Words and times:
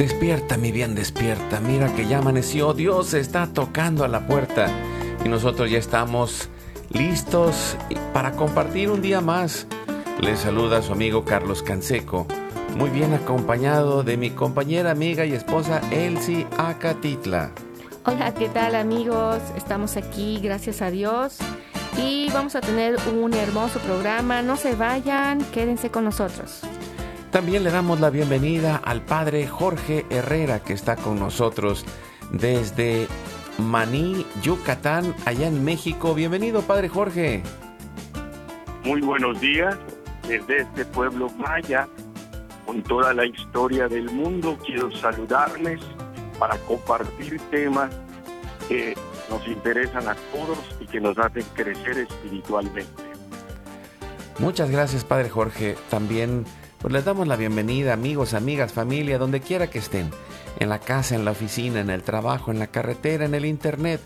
Despierta, 0.00 0.56
mi 0.56 0.72
bien, 0.72 0.94
despierta. 0.94 1.60
Mira 1.60 1.94
que 1.94 2.06
ya 2.06 2.20
amaneció. 2.20 2.72
Dios 2.72 3.12
está 3.12 3.48
tocando 3.48 4.02
a 4.02 4.08
la 4.08 4.26
puerta. 4.26 4.66
Y 5.26 5.28
nosotros 5.28 5.70
ya 5.70 5.76
estamos 5.76 6.48
listos 6.88 7.76
para 8.14 8.32
compartir 8.32 8.88
un 8.88 9.02
día 9.02 9.20
más. 9.20 9.66
Les 10.18 10.38
saluda 10.38 10.80
su 10.80 10.94
amigo 10.94 11.26
Carlos 11.26 11.62
Canseco. 11.62 12.26
Muy 12.78 12.88
bien 12.88 13.12
acompañado 13.12 14.02
de 14.02 14.16
mi 14.16 14.30
compañera, 14.30 14.92
amiga 14.92 15.26
y 15.26 15.34
esposa 15.34 15.82
Elsie 15.90 16.46
Acatitla. 16.56 17.50
Hola, 18.06 18.32
¿qué 18.32 18.48
tal 18.48 18.76
amigos? 18.76 19.42
Estamos 19.54 19.98
aquí, 19.98 20.40
gracias 20.42 20.80
a 20.80 20.90
Dios. 20.90 21.36
Y 21.98 22.30
vamos 22.30 22.54
a 22.56 22.62
tener 22.62 22.96
un 23.14 23.34
hermoso 23.34 23.78
programa. 23.80 24.40
No 24.40 24.56
se 24.56 24.74
vayan, 24.74 25.44
quédense 25.52 25.90
con 25.90 26.04
nosotros. 26.04 26.62
También 27.30 27.62
le 27.62 27.70
damos 27.70 28.00
la 28.00 28.10
bienvenida 28.10 28.76
al 28.76 29.02
padre 29.02 29.46
Jorge 29.46 30.04
Herrera 30.10 30.58
que 30.64 30.72
está 30.72 30.96
con 30.96 31.20
nosotros 31.20 31.84
desde 32.32 33.06
Maní, 33.58 34.26
Yucatán, 34.42 35.14
allá 35.26 35.46
en 35.46 35.64
México. 35.64 36.12
Bienvenido, 36.12 36.62
padre 36.62 36.88
Jorge. 36.88 37.44
Muy 38.84 39.00
buenos 39.00 39.40
días 39.40 39.76
desde 40.26 40.62
este 40.62 40.84
pueblo 40.86 41.28
maya, 41.38 41.86
con 42.66 42.82
toda 42.82 43.14
la 43.14 43.24
historia 43.24 43.86
del 43.86 44.10
mundo. 44.10 44.58
Quiero 44.66 44.90
saludarles 44.90 45.80
para 46.36 46.56
compartir 46.58 47.40
temas 47.52 47.90
que 48.68 48.96
nos 49.28 49.46
interesan 49.46 50.08
a 50.08 50.16
todos 50.32 50.58
y 50.80 50.86
que 50.86 51.00
nos 51.00 51.16
hacen 51.16 51.44
crecer 51.54 51.98
espiritualmente. 51.98 53.04
Muchas 54.40 54.68
gracias, 54.68 55.04
padre 55.04 55.28
Jorge. 55.28 55.76
También 55.90 56.44
pues 56.80 56.94
les 56.94 57.04
damos 57.04 57.28
la 57.28 57.36
bienvenida, 57.36 57.92
amigos, 57.92 58.32
amigas, 58.32 58.72
familia, 58.72 59.18
donde 59.18 59.40
quiera 59.40 59.68
que 59.68 59.78
estén, 59.78 60.10
en 60.58 60.70
la 60.70 60.78
casa, 60.78 61.14
en 61.14 61.26
la 61.26 61.32
oficina, 61.32 61.80
en 61.80 61.90
el 61.90 62.02
trabajo, 62.02 62.50
en 62.50 62.58
la 62.58 62.68
carretera, 62.68 63.26
en 63.26 63.34
el 63.34 63.44
internet, 63.44 64.00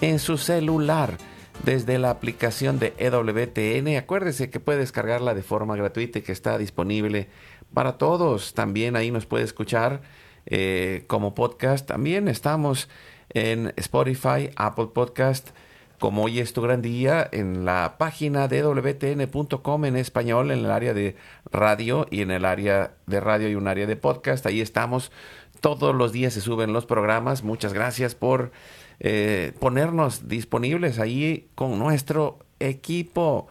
en 0.00 0.20
su 0.20 0.38
celular, 0.38 1.18
desde 1.64 1.98
la 1.98 2.10
aplicación 2.10 2.78
de 2.78 2.94
EWTN. 2.98 3.96
Acuérdese 3.96 4.48
que 4.48 4.60
puede 4.60 4.78
descargarla 4.78 5.34
de 5.34 5.42
forma 5.42 5.74
gratuita 5.74 6.20
y 6.20 6.22
que 6.22 6.30
está 6.30 6.56
disponible 6.56 7.28
para 7.74 7.98
todos. 7.98 8.54
También 8.54 8.94
ahí 8.94 9.10
nos 9.10 9.26
puede 9.26 9.42
escuchar 9.42 10.02
eh, 10.46 11.04
como 11.08 11.34
podcast. 11.34 11.88
También 11.88 12.28
estamos 12.28 12.88
en 13.30 13.72
Spotify, 13.76 14.50
Apple 14.54 14.90
Podcast, 14.94 15.50
como 16.00 16.24
hoy 16.24 16.40
es 16.40 16.54
tu 16.54 16.62
gran 16.62 16.80
día, 16.80 17.28
en 17.30 17.66
la 17.66 17.96
página 17.98 18.48
de 18.48 18.62
wtn.com 18.62 19.84
en 19.84 19.96
español, 19.96 20.50
en 20.50 20.60
el 20.60 20.70
área 20.70 20.94
de 20.94 21.14
radio 21.52 22.06
y 22.10 22.22
en 22.22 22.30
el 22.30 22.46
área 22.46 22.94
de 23.06 23.20
radio 23.20 23.50
y 23.50 23.54
un 23.54 23.68
área 23.68 23.86
de 23.86 23.96
podcast. 23.96 24.46
Ahí 24.46 24.62
estamos. 24.62 25.12
Todos 25.60 25.94
los 25.94 26.10
días 26.10 26.32
se 26.32 26.40
suben 26.40 26.72
los 26.72 26.86
programas. 26.86 27.44
Muchas 27.44 27.74
gracias 27.74 28.14
por 28.14 28.50
eh, 28.98 29.52
ponernos 29.60 30.26
disponibles 30.26 30.98
ahí 30.98 31.50
con 31.54 31.78
nuestro 31.78 32.38
equipo. 32.60 33.48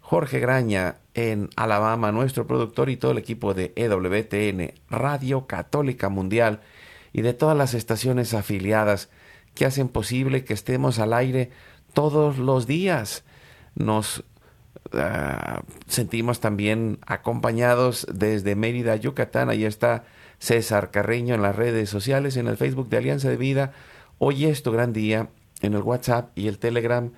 Jorge 0.00 0.38
Graña 0.38 0.96
en 1.14 1.48
Alabama, 1.56 2.12
nuestro 2.12 2.46
productor 2.46 2.90
y 2.90 2.98
todo 2.98 3.12
el 3.12 3.18
equipo 3.18 3.54
de 3.54 3.72
EWTN, 3.74 4.74
Radio 4.90 5.46
Católica 5.46 6.10
Mundial 6.10 6.60
y 7.14 7.22
de 7.22 7.32
todas 7.32 7.56
las 7.56 7.72
estaciones 7.72 8.34
afiliadas 8.34 9.08
que 9.54 9.64
hacen 9.64 9.88
posible 9.88 10.44
que 10.44 10.52
estemos 10.52 10.98
al 10.98 11.14
aire 11.14 11.50
todos 11.96 12.36
los 12.36 12.66
días. 12.66 13.24
Nos 13.74 14.18
uh, 14.92 15.62
sentimos 15.86 16.40
también 16.40 16.98
acompañados 17.06 18.06
desde 18.12 18.54
Mérida, 18.54 18.96
Yucatán. 18.96 19.48
Ahí 19.48 19.64
está 19.64 20.04
César 20.38 20.90
Carreño 20.90 21.34
en 21.34 21.40
las 21.40 21.56
redes 21.56 21.88
sociales, 21.88 22.36
en 22.36 22.48
el 22.48 22.58
Facebook 22.58 22.90
de 22.90 22.98
Alianza 22.98 23.30
de 23.30 23.38
Vida. 23.38 23.72
Hoy 24.18 24.44
es 24.44 24.62
tu 24.62 24.72
gran 24.72 24.92
día 24.92 25.30
en 25.62 25.72
el 25.72 25.80
WhatsApp 25.80 26.36
y 26.38 26.48
el 26.48 26.58
Telegram 26.58 27.12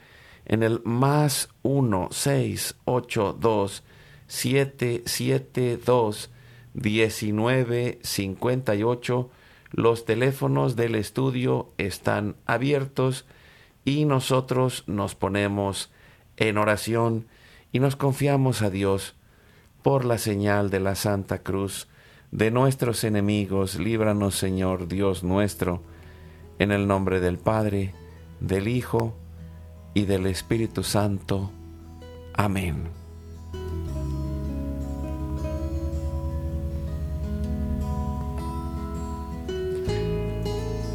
en 0.47 0.63
el 0.63 0.81
más 0.85 1.49
1 1.63 2.11
6 2.13 2.77
8 2.85 3.37
2 3.41 3.85
7 4.29 5.03
7 5.05 5.81
2 5.85 6.31
19 6.75 7.99
58. 8.01 9.31
Los 9.73 10.05
teléfonos 10.05 10.77
del 10.77 10.95
estudio 10.95 11.73
están 11.79 12.37
abiertos 12.47 13.27
y 13.89 14.05
nosotros 14.05 14.85
nos 14.87 15.15
ponemos 15.15 15.91
en 16.37 16.59
oración 16.59 17.27
y 17.73 17.81
nos 17.81 17.97
confiamos 17.97 18.61
a 18.61 18.69
Dios 18.69 19.15
por 19.83 20.05
la 20.05 20.19
señal 20.19 20.69
de 20.69 20.79
la 20.79 20.95
Santa 20.95 21.39
Cruz 21.39 21.89
de 22.31 22.51
nuestros 22.51 23.03
enemigos. 23.03 23.79
Líbranos, 23.79 24.35
Señor 24.35 24.89
Dios 24.89 25.25
nuestro, 25.25 25.83
en 26.59 26.71
el 26.71 26.87
nombre 26.87 27.19
del 27.21 27.39
Padre, 27.39 27.95
del 28.41 28.69
Hijo 28.69 29.17
y 29.95 30.05
del 30.05 30.27
Espíritu 30.27 30.83
Santo. 30.83 31.51
Amén. 32.35 32.98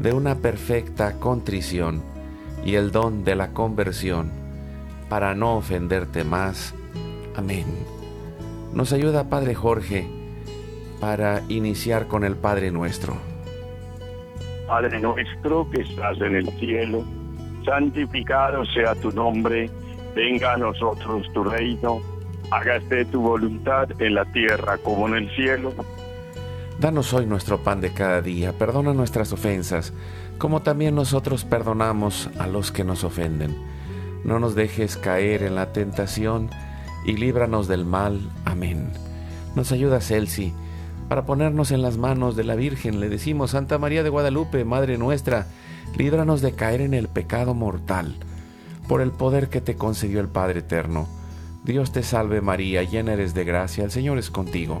de 0.00 0.12
una 0.12 0.36
perfecta 0.36 1.18
contrición 1.18 2.02
y 2.64 2.74
el 2.74 2.92
don 2.92 3.24
de 3.24 3.34
la 3.34 3.48
conversión 3.48 4.30
para 5.08 5.34
no 5.34 5.56
ofenderte 5.56 6.24
más. 6.24 6.74
Amén. 7.36 7.66
Nos 8.72 8.92
ayuda 8.92 9.28
Padre 9.28 9.54
Jorge 9.54 10.08
para 11.00 11.42
iniciar 11.48 12.06
con 12.06 12.24
el 12.24 12.36
Padre 12.36 12.70
nuestro. 12.70 13.16
Padre 14.66 15.00
nuestro 15.00 15.68
que 15.70 15.82
estás 15.82 16.20
en 16.20 16.36
el 16.36 16.50
cielo, 16.58 17.02
santificado 17.64 18.64
sea 18.66 18.94
tu 18.96 19.10
nombre, 19.10 19.70
venga 20.14 20.54
a 20.54 20.56
nosotros 20.58 21.26
tu 21.32 21.44
reino, 21.44 22.00
hágase 22.50 23.04
tu 23.06 23.22
voluntad 23.22 23.88
en 24.00 24.14
la 24.14 24.24
tierra 24.26 24.76
como 24.78 25.08
en 25.08 25.14
el 25.14 25.30
cielo. 25.34 25.72
Danos 26.80 27.12
hoy 27.12 27.26
nuestro 27.26 27.64
pan 27.64 27.80
de 27.80 27.92
cada 27.92 28.22
día, 28.22 28.56
perdona 28.56 28.94
nuestras 28.94 29.32
ofensas, 29.32 29.92
como 30.38 30.62
también 30.62 30.94
nosotros 30.94 31.44
perdonamos 31.44 32.30
a 32.38 32.46
los 32.46 32.70
que 32.70 32.84
nos 32.84 33.02
ofenden. 33.02 33.56
No 34.22 34.38
nos 34.38 34.54
dejes 34.54 34.96
caer 34.96 35.42
en 35.42 35.56
la 35.56 35.72
tentación 35.72 36.50
y 37.04 37.14
líbranos 37.14 37.66
del 37.66 37.84
mal. 37.84 38.20
Amén. 38.44 38.90
Nos 39.56 39.72
ayuda 39.72 40.00
Celsi 40.00 40.52
para 41.08 41.26
ponernos 41.26 41.72
en 41.72 41.82
las 41.82 41.98
manos 41.98 42.36
de 42.36 42.44
la 42.44 42.54
Virgen. 42.54 43.00
Le 43.00 43.08
decimos, 43.08 43.50
Santa 43.50 43.78
María 43.78 44.04
de 44.04 44.10
Guadalupe, 44.10 44.64
Madre 44.64 44.98
nuestra, 44.98 45.48
líbranos 45.96 46.42
de 46.42 46.52
caer 46.52 46.80
en 46.80 46.94
el 46.94 47.08
pecado 47.08 47.54
mortal, 47.54 48.14
por 48.86 49.00
el 49.00 49.10
poder 49.10 49.48
que 49.48 49.60
te 49.60 49.74
concedió 49.74 50.20
el 50.20 50.28
Padre 50.28 50.60
Eterno. 50.60 51.08
Dios 51.64 51.90
te 51.90 52.04
salve 52.04 52.40
María, 52.40 52.84
llena 52.84 53.14
eres 53.14 53.34
de 53.34 53.44
gracia, 53.44 53.82
el 53.82 53.90
Señor 53.90 54.16
es 54.16 54.30
contigo. 54.30 54.80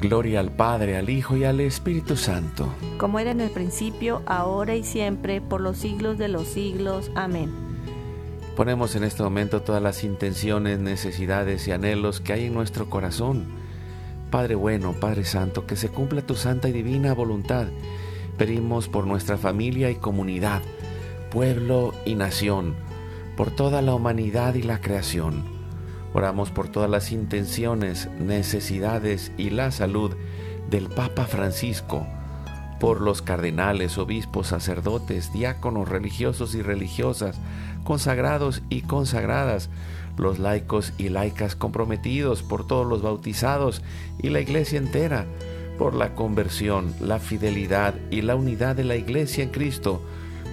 Gloria 0.00 0.40
al 0.40 0.50
Padre, 0.50 0.96
al 0.96 1.10
Hijo 1.10 1.36
y 1.36 1.44
al 1.44 1.60
Espíritu 1.60 2.16
Santo. 2.16 2.68
Como 2.98 3.18
era 3.18 3.30
en 3.30 3.40
el 3.40 3.50
principio, 3.50 4.22
ahora 4.26 4.74
y 4.74 4.84
siempre, 4.84 5.40
por 5.40 5.60
los 5.60 5.76
siglos 5.76 6.18
de 6.18 6.28
los 6.28 6.48
siglos. 6.48 7.10
Amén. 7.14 7.52
Ponemos 8.56 8.94
en 8.96 9.04
este 9.04 9.22
momento 9.22 9.62
todas 9.62 9.82
las 9.82 10.04
intenciones, 10.04 10.78
necesidades 10.78 11.66
y 11.68 11.72
anhelos 11.72 12.20
que 12.20 12.32
hay 12.32 12.44
en 12.46 12.54
nuestro 12.54 12.88
corazón 12.88 13.66
Padre 14.30 14.56
bueno, 14.56 14.92
Padre 14.92 15.24
Santo, 15.24 15.66
que 15.66 15.76
se 15.76 15.88
cumpla 15.88 16.20
tu 16.20 16.34
santa 16.34 16.68
y 16.68 16.72
divina 16.72 17.14
voluntad. 17.14 17.68
Pedimos 18.36 18.88
por 18.88 19.06
nuestra 19.06 19.38
familia 19.38 19.90
y 19.90 19.94
comunidad, 19.94 20.62
pueblo 21.30 21.94
y 22.04 22.16
nación, 22.16 22.74
por 23.36 23.50
toda 23.50 23.82
la 23.82 23.94
humanidad 23.94 24.54
y 24.54 24.62
la 24.62 24.80
creación. 24.80 25.55
Oramos 26.16 26.50
por 26.50 26.68
todas 26.68 26.88
las 26.88 27.12
intenciones, 27.12 28.08
necesidades 28.18 29.32
y 29.36 29.50
la 29.50 29.70
salud 29.70 30.16
del 30.70 30.88
Papa 30.88 31.26
Francisco, 31.26 32.06
por 32.80 33.02
los 33.02 33.20
cardenales, 33.20 33.98
obispos, 33.98 34.46
sacerdotes, 34.46 35.30
diáconos, 35.34 35.90
religiosos 35.90 36.54
y 36.54 36.62
religiosas, 36.62 37.38
consagrados 37.84 38.62
y 38.70 38.80
consagradas, 38.80 39.68
los 40.16 40.38
laicos 40.38 40.94
y 40.96 41.10
laicas 41.10 41.54
comprometidos, 41.54 42.42
por 42.42 42.66
todos 42.66 42.86
los 42.86 43.02
bautizados 43.02 43.82
y 44.18 44.30
la 44.30 44.40
iglesia 44.40 44.78
entera, 44.78 45.26
por 45.76 45.94
la 45.94 46.14
conversión, 46.14 46.94
la 46.98 47.18
fidelidad 47.18 47.94
y 48.10 48.22
la 48.22 48.36
unidad 48.36 48.74
de 48.74 48.84
la 48.84 48.96
iglesia 48.96 49.44
en 49.44 49.50
Cristo, 49.50 50.00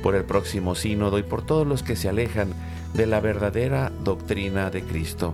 por 0.04 0.16
el 0.16 0.26
próximo 0.26 0.76
sínodo 0.76 1.20
y 1.20 1.24
por 1.24 1.46
todos 1.46 1.66
los 1.66 1.84
que 1.84 1.96
se 1.96 2.10
alejan 2.10 2.50
de 2.94 3.08
la 3.08 3.22
verdadera 3.22 3.94
doctrina 4.04 4.70
de 4.70 4.82
Cristo. 4.82 5.34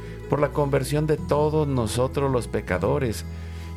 por 0.31 0.39
la 0.39 0.53
conversión 0.53 1.07
de 1.07 1.17
todos 1.17 1.67
nosotros 1.67 2.31
los 2.31 2.47
pecadores, 2.47 3.25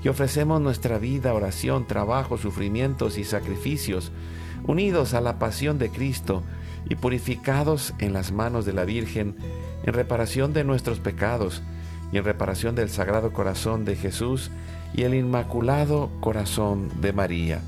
y 0.05 0.09
ofrecemos 0.09 0.61
nuestra 0.61 0.99
vida, 0.99 1.35
oración, 1.35 1.85
trabajo, 1.85 2.39
sufrimientos 2.39 3.19
y 3.19 3.25
sacrificios, 3.25 4.13
unidos 4.65 5.15
a 5.15 5.21
la 5.21 5.41
pasión 5.41 5.81
de 5.81 5.91
Cristo, 5.91 6.45
y 6.89 6.95
purificados 6.95 7.93
en 7.99 8.13
las 8.13 8.31
manos 8.31 8.65
de 8.65 8.73
la 8.73 8.85
Virgen 8.85 9.35
en 9.83 9.95
reparación 9.95 10.53
de 10.53 10.63
nuestros 10.63 11.01
pecados 11.01 11.61
y 12.13 12.19
en 12.19 12.25
reparación 12.25 12.77
del 12.77 12.89
Sagrado 12.89 13.33
Corazón 13.33 13.85
de 13.85 13.97
Jesús 13.97 14.53
y 14.95 15.03
el 15.03 15.15
Inmaculado 15.15 16.09
Corazón 16.21 16.89
de 17.01 17.13
María. 17.13 17.63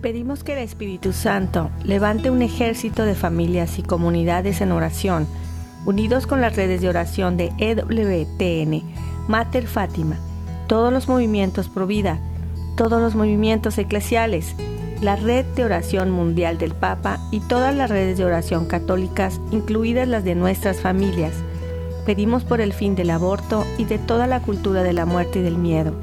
Pedimos 0.00 0.44
que 0.44 0.52
el 0.52 0.60
Espíritu 0.60 1.12
Santo 1.12 1.70
levante 1.82 2.30
un 2.30 2.42
ejército 2.42 3.04
de 3.04 3.16
familias 3.16 3.80
y 3.80 3.82
comunidades 3.82 4.60
en 4.60 4.70
oración, 4.70 5.26
unidos 5.86 6.26
con 6.26 6.40
las 6.40 6.56
redes 6.56 6.82
de 6.82 6.88
oración 6.88 7.36
de 7.36 7.52
EWTN, 7.58 8.82
Mater 9.28 9.66
Fátima, 9.66 10.18
todos 10.66 10.92
los 10.92 11.08
movimientos 11.08 11.68
pro 11.68 11.86
vida, 11.86 12.18
todos 12.76 13.00
los 13.00 13.14
movimientos 13.14 13.78
eclesiales, 13.78 14.54
la 15.00 15.16
Red 15.16 15.46
de 15.54 15.64
Oración 15.64 16.10
Mundial 16.10 16.58
del 16.58 16.74
Papa 16.74 17.20
y 17.30 17.40
todas 17.40 17.74
las 17.74 17.88
redes 17.88 18.18
de 18.18 18.24
oración 18.24 18.66
católicas, 18.66 19.40
incluidas 19.52 20.08
las 20.08 20.24
de 20.24 20.34
nuestras 20.34 20.80
familias. 20.80 21.32
Pedimos 22.04 22.44
por 22.44 22.60
el 22.60 22.72
fin 22.72 22.94
del 22.94 23.10
aborto 23.10 23.64
y 23.78 23.84
de 23.84 23.98
toda 23.98 24.26
la 24.26 24.40
cultura 24.40 24.82
de 24.82 24.92
la 24.92 25.06
muerte 25.06 25.38
y 25.38 25.42
del 25.42 25.56
miedo, 25.56 25.94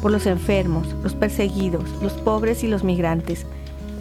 por 0.00 0.12
los 0.12 0.26
enfermos, 0.26 0.86
los 1.02 1.14
perseguidos, 1.14 1.84
los 2.02 2.12
pobres 2.12 2.62
y 2.62 2.68
los 2.68 2.84
migrantes, 2.84 3.46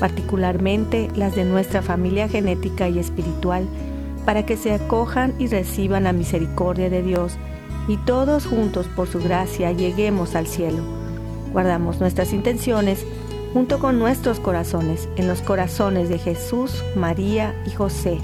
particularmente 0.00 1.08
las 1.14 1.36
de 1.36 1.44
nuestra 1.44 1.82
familia 1.82 2.28
genética 2.28 2.88
y 2.88 2.98
espiritual, 2.98 3.68
para 4.24 4.44
que 4.44 4.56
se 4.56 4.72
acojan 4.72 5.34
y 5.38 5.46
reciban 5.46 6.04
la 6.04 6.12
misericordia 6.12 6.90
de 6.90 7.02
Dios 7.02 7.36
y 7.86 7.96
todos 7.98 8.46
juntos 8.46 8.86
por 8.88 9.06
su 9.06 9.20
gracia 9.20 9.72
lleguemos 9.72 10.34
al 10.34 10.46
cielo. 10.46 10.82
Guardamos 11.52 12.00
nuestras 12.00 12.32
intenciones 12.32 13.04
junto 13.52 13.78
con 13.78 13.98
nuestros 13.98 14.40
corazones 14.40 15.08
en 15.16 15.28
los 15.28 15.42
corazones 15.42 16.08
de 16.08 16.18
Jesús, 16.18 16.82
María 16.96 17.54
y 17.66 17.70
José 17.70 18.18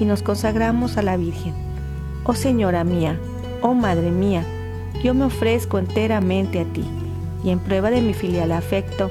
y 0.00 0.04
nos 0.04 0.22
consagramos 0.22 0.96
a 0.96 1.02
la 1.02 1.16
Virgen. 1.16 1.54
Oh 2.24 2.34
Señora 2.34 2.84
mía, 2.84 3.18
Oh 3.60 3.74
Madre 3.74 4.10
mía, 4.10 4.44
yo 5.02 5.14
me 5.14 5.24
ofrezco 5.24 5.78
enteramente 5.78 6.60
a 6.60 6.64
ti, 6.64 6.84
y 7.44 7.50
en 7.50 7.58
prueba 7.58 7.90
de 7.90 8.00
mi 8.00 8.14
filial 8.14 8.52
afecto, 8.52 9.10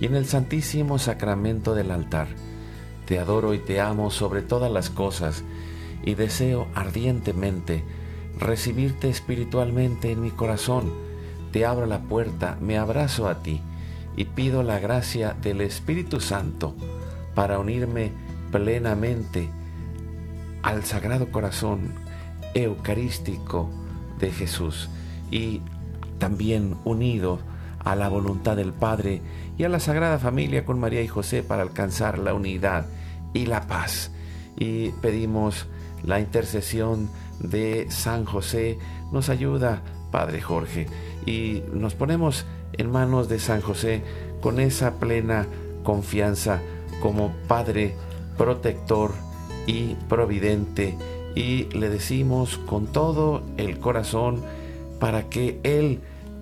y 0.00 0.06
en 0.06 0.16
el 0.16 0.26
santísimo 0.26 0.98
sacramento 0.98 1.74
del 1.74 1.90
altar. 1.90 2.28
Te 3.06 3.18
adoro 3.18 3.54
y 3.54 3.58
te 3.58 3.80
amo 3.80 4.10
sobre 4.10 4.42
todas 4.42 4.72
las 4.72 4.88
cosas 4.88 5.44
y 6.04 6.14
deseo 6.14 6.66
ardientemente 6.74 7.84
recibirte 8.38 9.10
espiritualmente 9.10 10.10
en 10.12 10.22
mi 10.22 10.30
corazón. 10.30 10.92
Te 11.52 11.66
abro 11.66 11.86
la 11.86 12.00
puerta, 12.00 12.56
me 12.60 12.78
abrazo 12.78 13.28
a 13.28 13.42
ti 13.42 13.60
y 14.16 14.24
pido 14.24 14.62
la 14.62 14.78
gracia 14.78 15.36
del 15.40 15.60
Espíritu 15.60 16.20
Santo 16.20 16.74
para 17.34 17.58
unirme 17.58 18.12
plenamente 18.50 19.50
al 20.62 20.84
Sagrado 20.84 21.30
Corazón 21.30 21.94
Eucarístico 22.54 23.68
de 24.18 24.30
Jesús 24.30 24.88
y 25.30 25.62
también 26.18 26.76
unido 26.84 27.40
a 27.84 27.96
la 27.96 28.08
voluntad 28.08 28.56
del 28.56 28.72
Padre 28.72 29.22
y 29.58 29.64
a 29.64 29.68
la 29.68 29.80
Sagrada 29.80 30.18
Familia 30.18 30.64
con 30.64 30.78
María 30.78 31.02
y 31.02 31.08
José 31.08 31.42
para 31.42 31.62
alcanzar 31.62 32.18
la 32.18 32.34
unidad 32.34 32.86
y 33.32 33.46
la 33.46 33.66
paz. 33.66 34.10
Y 34.56 34.90
pedimos 35.02 35.66
la 36.04 36.20
intercesión 36.20 37.08
de 37.38 37.86
San 37.90 38.24
José. 38.24 38.78
Nos 39.12 39.28
ayuda, 39.28 39.82
Padre 40.10 40.40
Jorge, 40.40 40.86
y 41.26 41.62
nos 41.72 41.94
ponemos 41.94 42.46
en 42.72 42.90
manos 42.90 43.28
de 43.28 43.38
San 43.38 43.60
José 43.60 44.02
con 44.40 44.60
esa 44.60 44.94
plena 44.98 45.46
confianza 45.82 46.60
como 47.00 47.32
Padre 47.48 47.94
protector 48.36 49.12
y 49.66 49.94
providente 50.08 50.96
y 51.34 51.64
le 51.76 51.88
decimos 51.88 52.58
con 52.58 52.86
todo 52.86 53.42
el 53.56 53.78
corazón 53.78 54.42
para 54.98 55.28
que 55.28 55.60
Él 55.62 56.00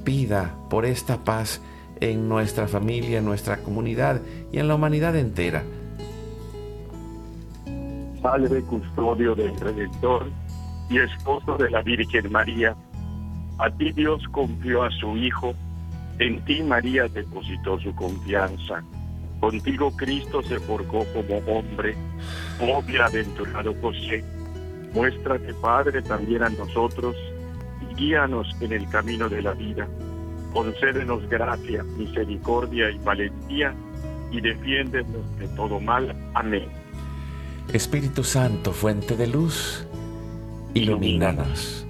pida 0.08 0.54
por 0.70 0.86
esta 0.86 1.22
paz 1.22 1.60
en 2.00 2.30
nuestra 2.30 2.66
familia, 2.66 3.18
en 3.18 3.26
nuestra 3.26 3.58
comunidad 3.58 4.22
y 4.50 4.58
en 4.58 4.66
la 4.66 4.76
humanidad 4.76 5.14
entera. 5.16 5.62
Padre 8.22 8.62
custodio 8.62 9.34
del 9.34 9.54
Redentor 9.60 10.30
y 10.88 10.96
esposo 10.96 11.58
de 11.58 11.68
la 11.68 11.82
Virgen 11.82 12.32
María, 12.32 12.74
a 13.58 13.70
ti 13.70 13.92
Dios 13.92 14.22
confió 14.30 14.82
a 14.82 14.90
su 14.92 15.14
Hijo, 15.18 15.52
en 16.18 16.42
ti 16.46 16.62
María 16.62 17.06
depositó 17.08 17.78
su 17.78 17.94
confianza. 17.94 18.82
Contigo 19.40 19.94
Cristo 19.94 20.40
se 20.42 20.58
forjó 20.58 21.04
como 21.12 21.36
hombre, 21.52 21.94
oh 22.62 22.80
bienaventurado 22.80 23.74
José 23.82 24.24
Muéstrate, 24.94 25.52
Padre, 25.60 26.00
también 26.00 26.44
a 26.44 26.48
nosotros 26.48 27.14
guíanos 27.98 28.46
en 28.60 28.72
el 28.72 28.88
camino 28.88 29.28
de 29.28 29.42
la 29.42 29.52
vida. 29.52 29.88
Concédenos 30.52 31.28
gracia, 31.28 31.82
misericordia 31.82 32.90
y 32.90 32.98
valentía 32.98 33.74
y 34.30 34.40
defiéndenos 34.40 35.38
de 35.38 35.48
todo 35.48 35.80
mal. 35.80 36.14
Amén. 36.34 36.68
Espíritu 37.72 38.24
Santo, 38.24 38.72
fuente 38.72 39.16
de 39.16 39.26
luz, 39.26 39.86
ilumínanos. 40.74 41.86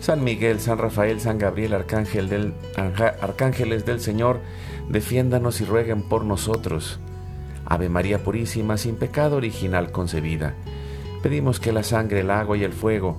San 0.00 0.24
Miguel, 0.24 0.60
San 0.60 0.78
Rafael, 0.78 1.20
San 1.20 1.38
Gabriel, 1.38 1.74
Arcángel 1.74 2.28
del, 2.28 2.54
Arcángeles 3.20 3.84
del 3.84 4.00
Señor, 4.00 4.40
defiéndanos 4.88 5.60
y 5.60 5.64
rueguen 5.64 6.02
por 6.02 6.24
nosotros. 6.24 6.98
Ave 7.66 7.90
María 7.90 8.24
Purísima, 8.24 8.78
sin 8.78 8.96
pecado 8.96 9.36
original 9.36 9.92
concebida 9.92 10.54
Pedimos 11.22 11.58
que 11.58 11.72
la 11.72 11.82
sangre, 11.82 12.20
el 12.20 12.30
agua 12.30 12.56
y 12.56 12.64
el 12.64 12.72
fuego 12.72 13.18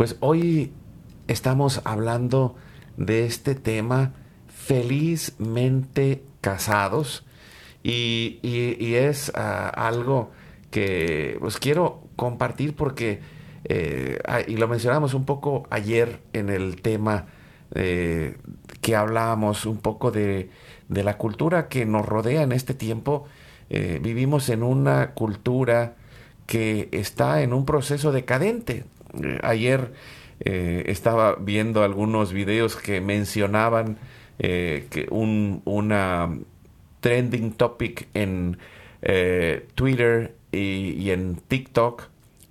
Pues 0.00 0.16
hoy 0.20 0.72
estamos 1.28 1.82
hablando 1.84 2.54
de 2.96 3.26
este 3.26 3.54
tema 3.54 4.14
felizmente 4.48 6.24
casados 6.40 7.26
y, 7.82 8.38
es 8.94 9.30
ah, 9.34 9.68
algo 9.68 10.30
que 10.70 11.36
pues 11.40 11.58
quiero 11.58 12.00
compartir 12.16 12.74
porque, 12.74 13.20
eh, 13.64 14.18
ah, 14.26 14.40
y 14.40 14.56
lo 14.56 14.68
mencionamos 14.68 15.12
un 15.12 15.26
poco 15.26 15.66
ayer 15.68 16.22
en 16.32 16.48
el 16.48 16.80
tema 16.80 17.26
eh, 17.74 18.38
que 18.80 18.96
hablábamos 18.96 19.66
un 19.66 19.76
poco 19.76 20.10
de, 20.10 20.48
de 20.88 21.04
la 21.04 21.18
cultura 21.18 21.68
que 21.68 21.84
nos 21.84 22.06
rodea 22.06 22.40
en 22.40 22.52
este 22.52 22.72
tiempo 22.72 23.26
eh, 23.68 24.00
vivimos 24.02 24.48
en 24.48 24.62
una 24.62 25.10
cultura 25.10 25.96
que 26.46 26.88
está 26.90 27.42
en 27.42 27.52
un 27.52 27.66
proceso 27.66 28.12
decadente. 28.12 28.86
Eh, 29.22 29.38
ayer 29.42 29.92
eh, 30.40 30.84
estaba 30.86 31.36
viendo 31.36 31.82
algunos 31.82 32.32
videos 32.32 32.76
que 32.76 33.00
mencionaban 33.00 33.98
que 34.38 35.06
un, 35.10 35.60
una 35.66 36.30
trending 37.00 37.52
topic 37.52 38.08
en 38.14 38.56
Twitter 39.74 40.34
y, 40.50 41.10
en 41.10 41.36
TikTok. 41.36 42.04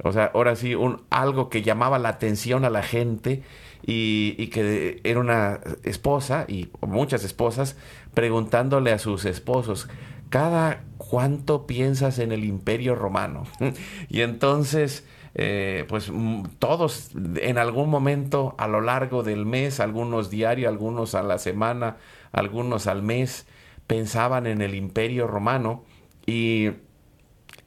O 0.04 0.14
sea, 0.14 0.30
ahora 0.36 0.56
sí, 0.56 0.76
un, 0.76 1.02
algo 1.10 1.50
que 1.50 1.64
llamaba 1.64 1.98
la 1.98 2.10
atención 2.10 2.64
a 2.64 2.70
la 2.70 2.84
gente 2.84 3.42
y, 3.84 4.36
y, 4.38 4.48
que 4.50 5.02
era 5.04 5.20
una 5.20 5.62
esposa 5.84 6.46
y 6.48 6.70
muchas 6.82 7.24
esposas 7.24 7.76
preguntándole 8.14 8.92
a 8.92 9.00
sus 9.00 9.26
esposos, 9.26 9.90
cada 10.30 10.84
cuánto 10.98 11.66
piensas 11.66 12.20
en 12.20 12.32
el 12.32 12.46
imperio 12.46 12.96
romano. 12.96 13.46
y 14.10 14.22
entonces, 14.22 15.06
eh, 15.36 15.86
pues 15.88 16.10
mm, 16.12 16.44
todos 16.60 17.12
en 17.36 17.58
algún 17.58 17.90
momento 17.90 18.56
a 18.58 18.68
lo 18.68 18.82
largo 18.82 19.24
del 19.24 19.46
mes, 19.46 19.80
algunos 19.80 20.30
diario, 20.30 20.70
algunos 20.70 21.16
a 21.16 21.24
la 21.24 21.38
semana, 21.38 21.98
algunos 22.32 22.88
al 22.88 23.04
mes, 23.04 23.46
pensaban 23.88 24.48
en 24.48 24.62
el 24.62 24.76
imperio 24.76 25.28
romano 25.28 25.84
y, 26.26 26.70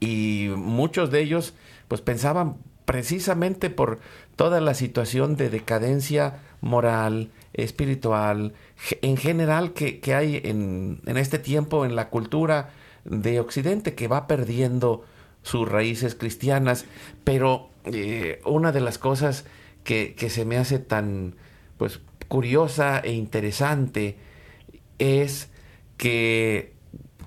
y 0.00 0.50
muchos 0.57 1.11
de 1.11 1.21
ellos 1.21 1.54
pues 1.88 2.00
pensaban 2.00 2.57
precisamente 2.85 3.71
por 3.71 4.00
toda 4.37 4.61
la 4.61 4.75
situación 4.75 5.37
de 5.37 5.50
decadencia 5.50 6.40
moral, 6.61 7.31
espiritual, 7.52 8.54
en 9.02 9.16
general 9.16 9.73
que, 9.73 10.00
hay 10.14 10.40
en, 10.45 11.00
este 11.07 11.38
tiempo 11.38 11.85
en 11.85 11.97
la 11.97 12.09
cultura 12.09 12.71
de 13.04 13.40
Occidente, 13.40 13.95
que 13.95 14.09
va 14.09 14.26
perdiendo 14.26 15.04
sus 15.42 15.68
raíces 15.68 16.14
cristianas, 16.14 16.84
pero 17.25 17.70
eh, 17.84 18.40
una 18.44 18.72
de 18.72 18.80
las 18.80 18.99
cosas 18.99 19.44
que, 19.84 20.14
se 20.30 20.44
me 20.44 20.56
hace 20.56 20.78
tan 20.78 21.34
pues 21.76 22.00
curiosa 22.28 23.00
e 23.00 23.12
interesante 23.12 24.16
es 24.99 25.50
que, 25.96 26.75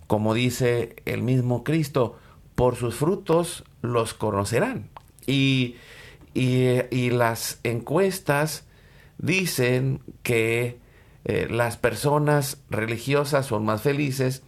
como 0.07 0.33
dice 0.33 0.95
el 1.05 1.21
mismo 1.21 1.63
Cristo, 1.63 2.17
por 2.55 2.75
sus 2.75 2.95
frutos 2.95 3.63
los 3.81 4.13
conocerán. 4.13 4.89
Y, 5.27 5.75
y 6.33 7.09
las 7.09 7.59
encuestas 7.63 8.65
dicen 9.17 10.01
que 10.23 10.79
eh, 11.25 11.47
las 11.49 11.77
personas 11.77 12.59
religiosas 12.69 13.47
son 13.47 13.65
más 13.65 13.81
felices, 13.81 14.43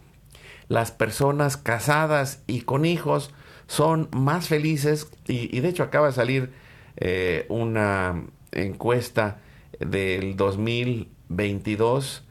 las 0.68 0.92
personas 0.92 1.56
casadas 1.56 2.42
y 2.46 2.60
con 2.60 2.84
hijos 2.84 3.32
son 3.68 4.08
más 4.10 4.48
felices 4.48 5.08
y, 5.28 5.60
de 5.60 5.68
hecho 5.68 5.84
acaba 5.84 6.08
de 6.08 6.12
salir 6.12 6.50
eh, 6.96 7.46
una 7.48 8.24
encuesta 8.50 9.40
del 9.78 10.36
2022, 10.36 12.24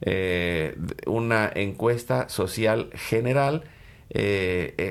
eh, 0.00 0.78
una 1.06 1.50
encuesta 1.54 2.30
social 2.30 2.88
general 2.94 3.64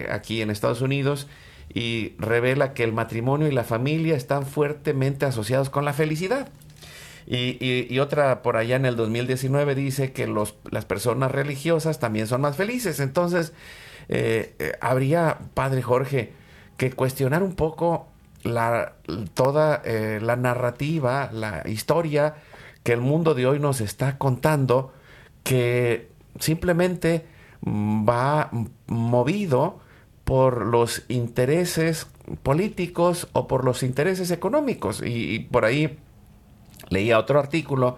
aquí 0.09 0.41
en 0.41 0.49
Estados 0.49 0.81
Unidos 0.81 1.27
y 1.73 2.13
revela 2.19 2.73
que 2.73 2.83
el 2.83 2.93
matrimonio 2.93 3.47
y 3.47 3.51
la 3.51 3.63
familia 3.63 4.15
están 4.15 4.45
fuertemente 4.45 5.25
asociados 5.25 5.69
con 5.69 5.85
la 5.85 5.93
felicidad. 5.93 6.49
Y, 7.25 7.97
otra 7.99 8.41
por 8.41 8.57
allá 8.57 8.75
en 8.75 8.85
el 8.85 8.95
2019 8.95 9.75
dice 9.75 10.11
que 10.11 10.27
los, 10.27 10.55
las 10.69 10.85
personas 10.85 11.31
religiosas 11.31 11.99
también 11.99 12.27
son 12.27 12.41
más 12.41 12.57
felices. 12.57 12.99
Entonces, 12.99 13.53
eh, 14.09 14.55
eh, 14.59 14.71
habría, 14.81 15.39
Padre 15.53 15.81
Jorge, 15.81 16.33
que 16.77 16.91
cuestionar 16.91 17.43
un 17.43 17.55
poco 17.55 18.07
la, 18.43 18.93
toda 19.33 19.81
eh, 19.85 20.19
la 20.21 20.35
narrativa, 20.35 21.29
la 21.31 21.63
historia 21.67 22.35
que 22.83 22.93
el 22.93 23.01
mundo 23.01 23.33
de 23.33 23.47
hoy 23.47 23.59
nos 23.59 23.81
está 23.81 24.17
contando, 24.17 24.93
que 25.43 26.09
simplemente 26.39 27.25
va 27.65 28.49
movido 28.87 29.79
por 30.23 30.65
los 30.65 31.03
intereses 31.07 32.07
políticos 32.43 33.27
o 33.33 33.47
por 33.47 33.65
los 33.65 33.83
intereses 33.83 34.31
económicos. 34.31 35.01
Y, 35.05 35.39
por 35.39 35.65
ahí 35.65 35.97
leía 36.89 37.19
otro 37.19 37.39
artículo 37.39 37.97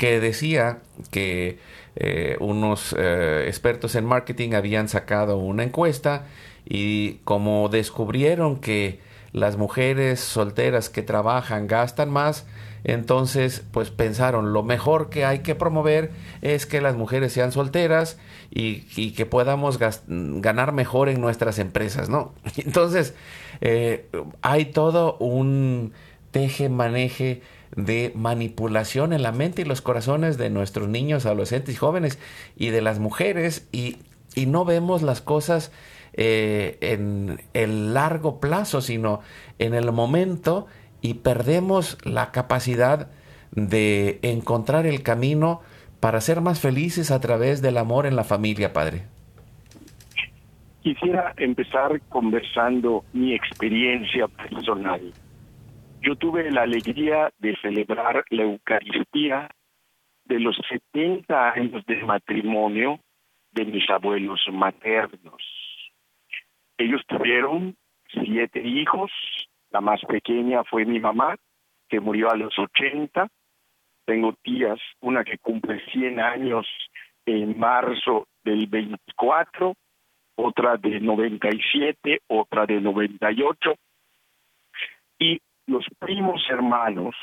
que 0.00 0.18
decía 0.18 0.78
que 1.10 1.58
eh, 1.94 2.38
unos 2.40 2.96
eh, 2.98 3.44
expertos 3.46 3.94
en 3.96 4.06
marketing 4.06 4.54
habían 4.54 4.88
sacado 4.88 5.36
una 5.36 5.62
encuesta 5.62 6.24
y 6.64 7.16
como 7.24 7.68
descubrieron 7.68 8.60
que 8.60 8.98
las 9.34 9.58
mujeres 9.58 10.18
solteras 10.20 10.88
que 10.88 11.02
trabajan 11.02 11.66
gastan 11.66 12.08
más, 12.08 12.46
entonces 12.82 13.62
pues 13.72 13.90
pensaron 13.90 14.54
lo 14.54 14.62
mejor 14.62 15.10
que 15.10 15.26
hay 15.26 15.40
que 15.40 15.54
promover 15.54 16.12
es 16.40 16.64
que 16.64 16.80
las 16.80 16.96
mujeres 16.96 17.34
sean 17.34 17.52
solteras 17.52 18.16
y, 18.50 19.10
que 19.10 19.26
podamos 19.26 19.78
ganar 20.08 20.72
mejor 20.72 21.10
en 21.10 21.20
nuestras 21.20 21.58
empresas, 21.58 22.08
¿no? 22.08 22.32
Entonces, 22.56 23.12
eh, 23.60 24.08
hay 24.40 24.64
todo 24.64 25.18
un 25.18 25.92
teje-maneje 26.30 27.42
de 27.76 28.12
manipulación 28.14 29.12
en 29.12 29.22
la 29.22 29.32
mente 29.32 29.62
y 29.62 29.64
los 29.64 29.80
corazones 29.80 30.38
de 30.38 30.50
nuestros 30.50 30.88
niños, 30.88 31.26
adolescentes 31.26 31.74
y 31.74 31.78
jóvenes 31.78 32.18
y 32.56 32.70
de 32.70 32.82
las 32.82 32.98
mujeres 32.98 33.68
y, 33.72 33.98
no 34.46 34.64
vemos 34.64 35.02
las 35.02 35.20
cosas 35.20 35.72
eh, 36.12 36.78
en 36.80 37.40
el 37.52 37.94
largo 37.94 38.38
plazo, 38.40 38.80
sino 38.80 39.20
en 39.58 39.74
el 39.74 39.90
momento 39.90 40.66
y 41.02 41.14
perdemos 41.14 41.98
la 42.04 42.30
capacidad 42.30 43.08
de 43.50 44.20
encontrar 44.22 44.86
el 44.86 45.02
camino 45.02 45.62
para 45.98 46.20
ser 46.20 46.40
más 46.40 46.60
felices 46.60 47.10
a 47.10 47.20
través 47.20 47.60
del 47.60 47.76
amor 47.76 48.06
en 48.06 48.16
la 48.16 48.24
familia, 48.24 48.72
Padre? 48.72 49.02
Quisiera 50.82 51.34
empezar 51.36 52.00
conversando 52.08 53.04
mi 53.12 53.34
experiencia 53.34 54.28
personal. 54.28 55.12
Yo 56.02 56.16
tuve 56.16 56.50
la 56.50 56.62
alegría 56.62 57.30
de 57.38 57.54
celebrar 57.60 58.24
la 58.30 58.44
Eucaristía 58.44 59.50
de 60.24 60.40
los 60.40 60.56
70 60.68 61.52
años 61.52 61.84
de 61.84 62.02
matrimonio 62.04 63.00
de 63.52 63.66
mis 63.66 63.88
abuelos 63.90 64.40
maternos. 64.50 65.42
Ellos 66.78 67.02
tuvieron 67.06 67.76
siete 68.08 68.66
hijos, 68.66 69.10
la 69.70 69.82
más 69.82 70.00
pequeña 70.08 70.64
fue 70.64 70.86
mi 70.86 71.00
mamá, 71.00 71.36
que 71.88 72.00
murió 72.00 72.30
a 72.30 72.36
los 72.36 72.58
80, 72.58 73.28
tengo 74.06 74.32
tías, 74.42 74.78
una 75.00 75.22
que 75.22 75.36
cumple 75.36 75.84
100 75.92 76.18
años 76.18 76.66
en 77.26 77.58
marzo 77.58 78.26
del 78.42 78.66
24, 78.68 79.74
otra 80.36 80.76
de 80.78 80.98
97, 81.00 82.22
otra 82.28 82.64
de 82.64 82.80
98. 82.80 83.74
Y 85.18 85.38
los 85.70 85.86
primos 86.00 86.42
hermanos 86.50 87.14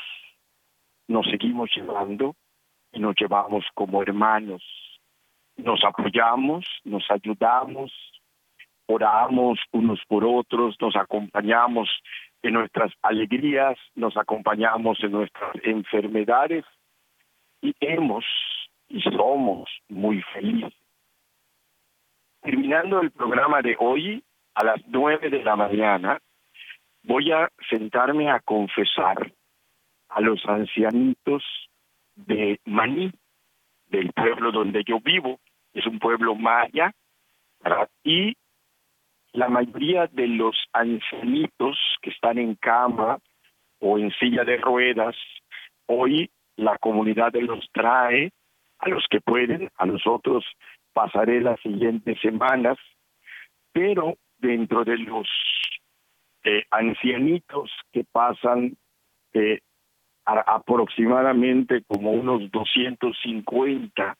nos 1.06 1.26
seguimos 1.26 1.70
llevando 1.76 2.34
y 2.92 2.98
nos 2.98 3.14
llevamos 3.20 3.66
como 3.74 4.02
hermanos. 4.02 4.62
Nos 5.58 5.84
apoyamos, 5.84 6.64
nos 6.84 7.04
ayudamos, 7.10 7.92
oramos 8.86 9.58
unos 9.72 10.00
por 10.08 10.24
otros, 10.24 10.76
nos 10.80 10.96
acompañamos 10.96 11.90
en 12.42 12.54
nuestras 12.54 12.90
alegrías, 13.02 13.76
nos 13.94 14.16
acompañamos 14.16 14.98
en 15.04 15.12
nuestras 15.12 15.54
enfermedades 15.64 16.64
y 17.60 17.74
hemos 17.80 18.24
y 18.88 19.02
somos 19.02 19.68
muy 19.88 20.22
felices. 20.32 20.72
Terminando 22.40 23.02
el 23.02 23.10
programa 23.10 23.60
de 23.60 23.76
hoy, 23.78 24.24
a 24.54 24.64
las 24.64 24.80
nueve 24.86 25.28
de 25.28 25.44
la 25.44 25.54
mañana, 25.54 26.18
voy 27.08 27.32
a 27.32 27.48
sentarme 27.70 28.30
a 28.30 28.38
confesar 28.40 29.32
a 30.10 30.20
los 30.20 30.44
ancianitos 30.46 31.42
de 32.14 32.60
Maní, 32.66 33.10
del 33.86 34.12
pueblo 34.12 34.52
donde 34.52 34.84
yo 34.86 35.00
vivo, 35.00 35.40
es 35.72 35.86
un 35.86 35.98
pueblo 35.98 36.34
maya, 36.34 36.92
y 38.04 38.36
la 39.32 39.48
mayoría 39.48 40.06
de 40.08 40.26
los 40.26 40.54
ancianitos 40.72 41.78
que 42.02 42.10
están 42.10 42.36
en 42.36 42.54
cama 42.56 43.18
o 43.80 43.98
en 43.98 44.10
silla 44.12 44.44
de 44.44 44.58
ruedas, 44.58 45.16
hoy 45.86 46.30
la 46.56 46.76
comunidad 46.76 47.32
los 47.40 47.66
trae 47.72 48.30
a 48.80 48.88
los 48.90 49.06
que 49.08 49.22
pueden, 49.22 49.70
a 49.76 49.86
nosotros 49.86 50.44
pasaré 50.92 51.40
las 51.40 51.58
siguientes 51.60 52.20
semanas, 52.20 52.76
pero 53.72 54.16
dentro 54.38 54.84
de 54.84 54.98
los 54.98 55.26
eh, 56.44 56.64
ancianitos 56.70 57.70
que 57.92 58.04
pasan 58.04 58.76
eh, 59.32 59.60
aproximadamente 60.24 61.82
como 61.86 62.12
unos 62.12 62.50
250, 62.50 64.16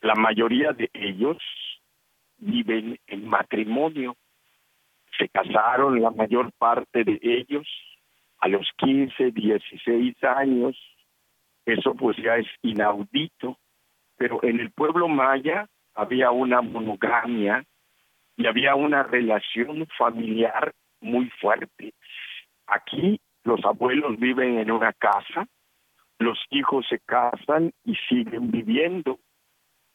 la 0.00 0.14
mayoría 0.14 0.72
de 0.72 0.90
ellos 0.92 1.38
viven 2.38 2.98
en 3.06 3.28
matrimonio. 3.28 4.16
Se 5.18 5.28
casaron 5.28 6.00
la 6.00 6.10
mayor 6.10 6.52
parte 6.58 7.04
de 7.04 7.18
ellos 7.22 7.66
a 8.38 8.48
los 8.48 8.68
15, 8.78 9.32
16 9.32 10.24
años 10.24 10.76
eso 11.66 11.94
pues 11.94 12.16
ya 12.18 12.36
es 12.36 12.46
inaudito, 12.62 13.58
pero 14.16 14.42
en 14.42 14.60
el 14.60 14.70
pueblo 14.72 15.08
maya 15.08 15.66
había 15.94 16.30
una 16.30 16.60
monogamia 16.60 17.64
y 18.36 18.46
había 18.46 18.74
una 18.74 19.02
relación 19.02 19.86
familiar 19.96 20.72
muy 21.04 21.30
fuerte. 21.40 21.94
Aquí 22.66 23.20
los 23.44 23.64
abuelos 23.64 24.18
viven 24.18 24.58
en 24.58 24.70
una 24.70 24.92
casa, 24.92 25.46
los 26.18 26.38
hijos 26.50 26.86
se 26.88 26.98
casan 27.00 27.72
y 27.84 27.94
siguen 28.08 28.50
viviendo. 28.50 29.18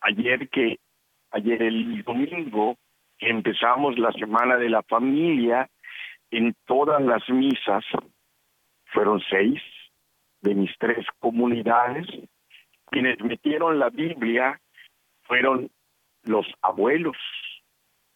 Ayer 0.02 0.50
que 0.50 0.78
ayer 1.32 1.62
el 1.62 2.04
domingo 2.04 2.78
empezamos 3.20 3.98
la 3.98 4.12
semana 4.14 4.58
de 4.58 4.70
la 4.70 4.84
familia 4.84 5.70
en 6.32 6.56
todas 6.66 7.02
las 7.02 7.28
misas 7.30 7.84
fueron 8.86 9.22
seis 9.30 9.62
de 10.42 10.56
mis 10.56 10.72
tres 10.78 11.06
comunidades, 11.20 12.08
quienes 12.92 13.20
metieron 13.22 13.80
la 13.80 13.90
Biblia 13.90 14.60
fueron 15.24 15.70
los 16.24 16.46
abuelos. 16.62 17.18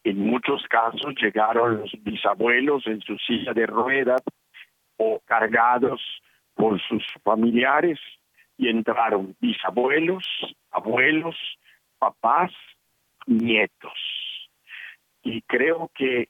En 0.04 0.20
muchos 0.20 0.62
casos 0.68 1.14
llegaron 1.20 1.80
los 1.80 1.90
bisabuelos 2.02 2.86
en 2.86 3.00
su 3.00 3.16
silla 3.26 3.54
de 3.54 3.66
ruedas 3.66 4.22
o 4.98 5.18
cargados 5.24 6.00
por 6.54 6.78
sus 6.82 7.02
familiares 7.22 7.98
y 8.58 8.68
entraron 8.68 9.34
bisabuelos, 9.40 10.24
abuelos, 10.70 11.36
papás, 11.98 12.52
nietos. 13.26 13.98
Y 15.22 15.40
creo 15.42 15.90
que 15.94 16.28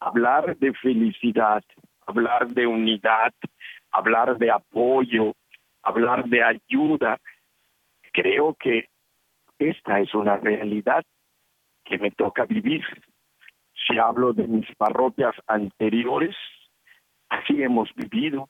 hablar 0.00 0.58
de 0.58 0.74
felicidad, 0.74 1.64
hablar 2.06 2.48
de 2.48 2.66
unidad, 2.66 3.32
hablar 3.90 4.36
de 4.36 4.50
apoyo, 4.50 5.34
hablar 5.82 6.26
de 6.26 6.42
ayuda. 6.42 7.18
Creo 8.12 8.54
que 8.54 8.90
esta 9.58 9.98
es 10.00 10.14
una 10.14 10.36
realidad 10.36 11.04
que 11.88 11.98
me 11.98 12.10
toca 12.10 12.44
vivir. 12.44 12.84
Si 13.86 13.98
hablo 13.98 14.32
de 14.34 14.46
mis 14.46 14.66
parroquias 14.76 15.34
anteriores, 15.46 16.36
así 17.30 17.62
hemos 17.62 17.88
vivido 17.94 18.48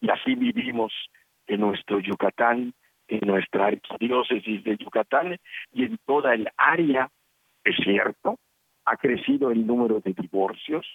y 0.00 0.10
así 0.10 0.34
vivimos 0.34 0.92
en 1.46 1.60
nuestro 1.60 1.98
Yucatán, 2.00 2.74
en 3.08 3.20
nuestra 3.26 3.66
arquidiócesis 3.66 4.64
de 4.64 4.76
Yucatán 4.76 5.38
y 5.72 5.84
en 5.84 5.98
toda 6.04 6.34
el 6.34 6.48
área. 6.56 7.08
Es 7.64 7.76
cierto, 7.82 8.38
ha 8.84 8.96
crecido 8.96 9.50
el 9.50 9.66
número 9.66 10.00
de 10.00 10.12
divorcios, 10.12 10.86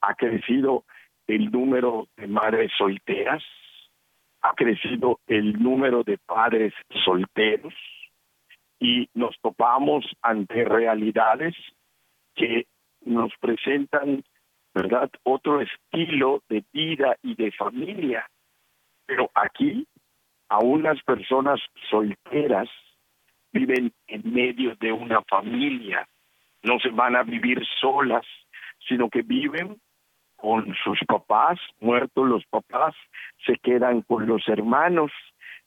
ha 0.00 0.14
crecido 0.14 0.84
el 1.26 1.50
número 1.50 2.06
de 2.16 2.28
madres 2.28 2.70
solteras, 2.78 3.42
ha 4.42 4.54
crecido 4.54 5.18
el 5.26 5.60
número 5.60 6.04
de 6.04 6.18
padres 6.18 6.72
solteros 7.04 7.74
y 8.82 9.08
nos 9.14 9.38
topamos 9.40 10.04
ante 10.22 10.64
realidades 10.64 11.54
que 12.34 12.66
nos 13.04 13.32
presentan, 13.40 14.24
¿verdad?, 14.74 15.08
otro 15.22 15.60
estilo 15.60 16.42
de 16.48 16.64
vida 16.72 17.16
y 17.22 17.36
de 17.36 17.52
familia. 17.52 18.28
Pero 19.06 19.30
aquí, 19.36 19.86
aún 20.48 20.82
las 20.82 21.00
personas 21.04 21.60
solteras 21.90 22.68
viven 23.52 23.92
en 24.08 24.22
medio 24.32 24.74
de 24.80 24.90
una 24.90 25.22
familia, 25.30 26.08
no 26.64 26.80
se 26.80 26.90
van 26.90 27.14
a 27.14 27.22
vivir 27.22 27.64
solas, 27.80 28.26
sino 28.88 29.08
que 29.08 29.22
viven 29.22 29.80
con 30.34 30.74
sus 30.82 30.98
papás, 31.06 31.60
muertos 31.78 32.28
los 32.28 32.44
papás, 32.46 32.96
se 33.46 33.54
quedan 33.58 34.02
con 34.02 34.26
los 34.26 34.48
hermanos 34.48 35.12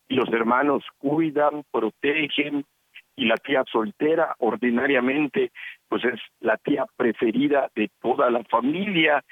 y 0.10 0.16
los 0.16 0.28
hermanos 0.34 0.84
cuidan, 0.98 1.64
protegen 1.72 2.66
y 3.16 3.26
la 3.26 3.38
tía 3.38 3.64
soltera 3.72 4.36
ordinariamente 4.40 5.52
pues 5.88 6.04
es 6.06 6.20
la 6.40 6.58
tía 6.58 6.86
preferida 6.96 7.70
de 7.76 7.90
toda 8.02 8.30
la 8.30 8.44
familia 8.44 9.24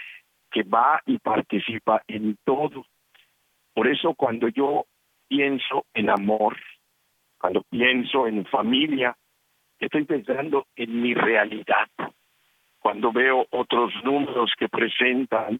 que 0.51 0.63
va 0.63 1.01
y 1.05 1.17
participa 1.17 2.01
en 2.07 2.37
todo. 2.43 2.85
Por 3.73 3.87
eso 3.87 4.13
cuando 4.13 4.47
yo 4.47 4.85
pienso 5.27 5.85
en 5.93 6.09
amor, 6.09 6.57
cuando 7.39 7.63
pienso 7.63 8.27
en 8.27 8.45
familia, 8.45 9.15
estoy 9.79 10.05
pensando 10.05 10.67
en 10.75 11.01
mi 11.01 11.13
realidad. 11.13 11.87
Cuando 12.79 13.11
veo 13.11 13.47
otros 13.49 13.91
números 14.03 14.53
que 14.57 14.69
presentan 14.69 15.59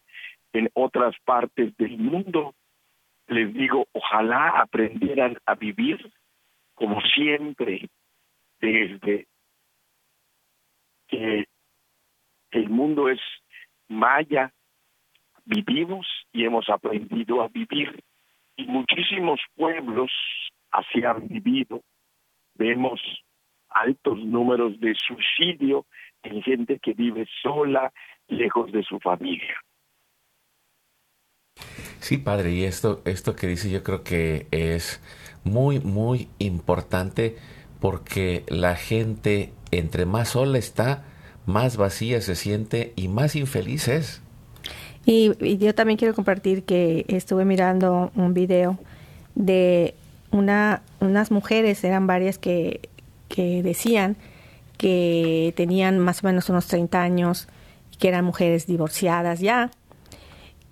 en 0.54 0.70
otras 0.74 1.16
partes 1.26 1.76
del 1.78 1.98
mundo, 1.98 2.54
les 3.28 3.54
digo, 3.54 3.88
ojalá 3.94 4.50
aprendieran 4.50 5.38
a 5.46 5.56
vivir 5.56 6.12
como 6.76 7.02
siempre, 7.02 7.90
desde 8.63 9.28
que 11.08 11.45
el 12.52 12.69
mundo 12.69 13.10
es 13.10 13.19
maya, 13.89 14.54
vivimos 15.43 16.08
y 16.32 16.45
hemos 16.45 16.69
aprendido 16.69 17.41
a 17.41 17.49
vivir. 17.49 18.02
Y 18.56 18.65
muchísimos 18.65 19.41
pueblos 19.56 20.12
así 20.71 21.04
han 21.04 21.28
vivido. 21.28 21.82
Vemos 22.56 23.02
altos 23.69 24.19
números 24.19 24.80
de 24.80 24.95
suicidio 24.95 25.86
en 26.21 26.41
gente 26.41 26.80
que 26.80 26.93
vive 26.93 27.28
sola, 27.41 27.91
lejos 28.28 28.71
de 28.71 28.84
su 28.84 28.97
familia. 28.99 29.58
Sí, 31.99 32.17
padre, 32.17 32.52
y 32.52 32.63
esto, 32.63 33.02
esto 33.06 33.36
que 33.36 33.47
dice 33.47 33.69
yo 33.69 33.84
creo 33.84 34.04
que 34.04 34.47
es 34.52 35.02
muy, 35.43 35.80
muy 35.80 36.30
importante 36.39 37.36
porque 37.84 38.46
la 38.48 38.78
gente 38.78 39.52
entre 39.72 40.06
más 40.06 40.30
sola 40.30 40.58
está, 40.58 41.04
más 41.46 41.76
vacía 41.76 42.22
se 42.22 42.36
siente 42.36 42.93
y 42.96 43.10
más 43.10 43.36
infeliz 43.36 43.89
es. 43.89 44.22
Y, 45.06 45.58
yo 45.58 45.76
también 45.76 45.98
quiero 45.98 46.15
compartir 46.15 46.63
que 46.63 47.04
estuve 47.10 47.43
mirando 47.43 48.10
un 48.15 48.34
video 48.34 48.80
de 49.36 49.96
una, 50.32 50.82
unas 51.02 51.30
mujeres, 51.30 51.84
eran 51.84 52.08
varias 52.08 52.38
que, 52.38 52.80
decían 53.28 54.15
que 54.78 55.54
tenían 55.58 56.00
más 56.00 56.24
o 56.24 56.28
menos 56.28 56.48
unos 56.48 56.67
30 56.67 57.02
años, 57.02 57.50
que 58.00 58.08
eran 58.08 58.24
mujeres 58.24 58.65
divorciadas 58.65 59.41
ya, 59.41 59.72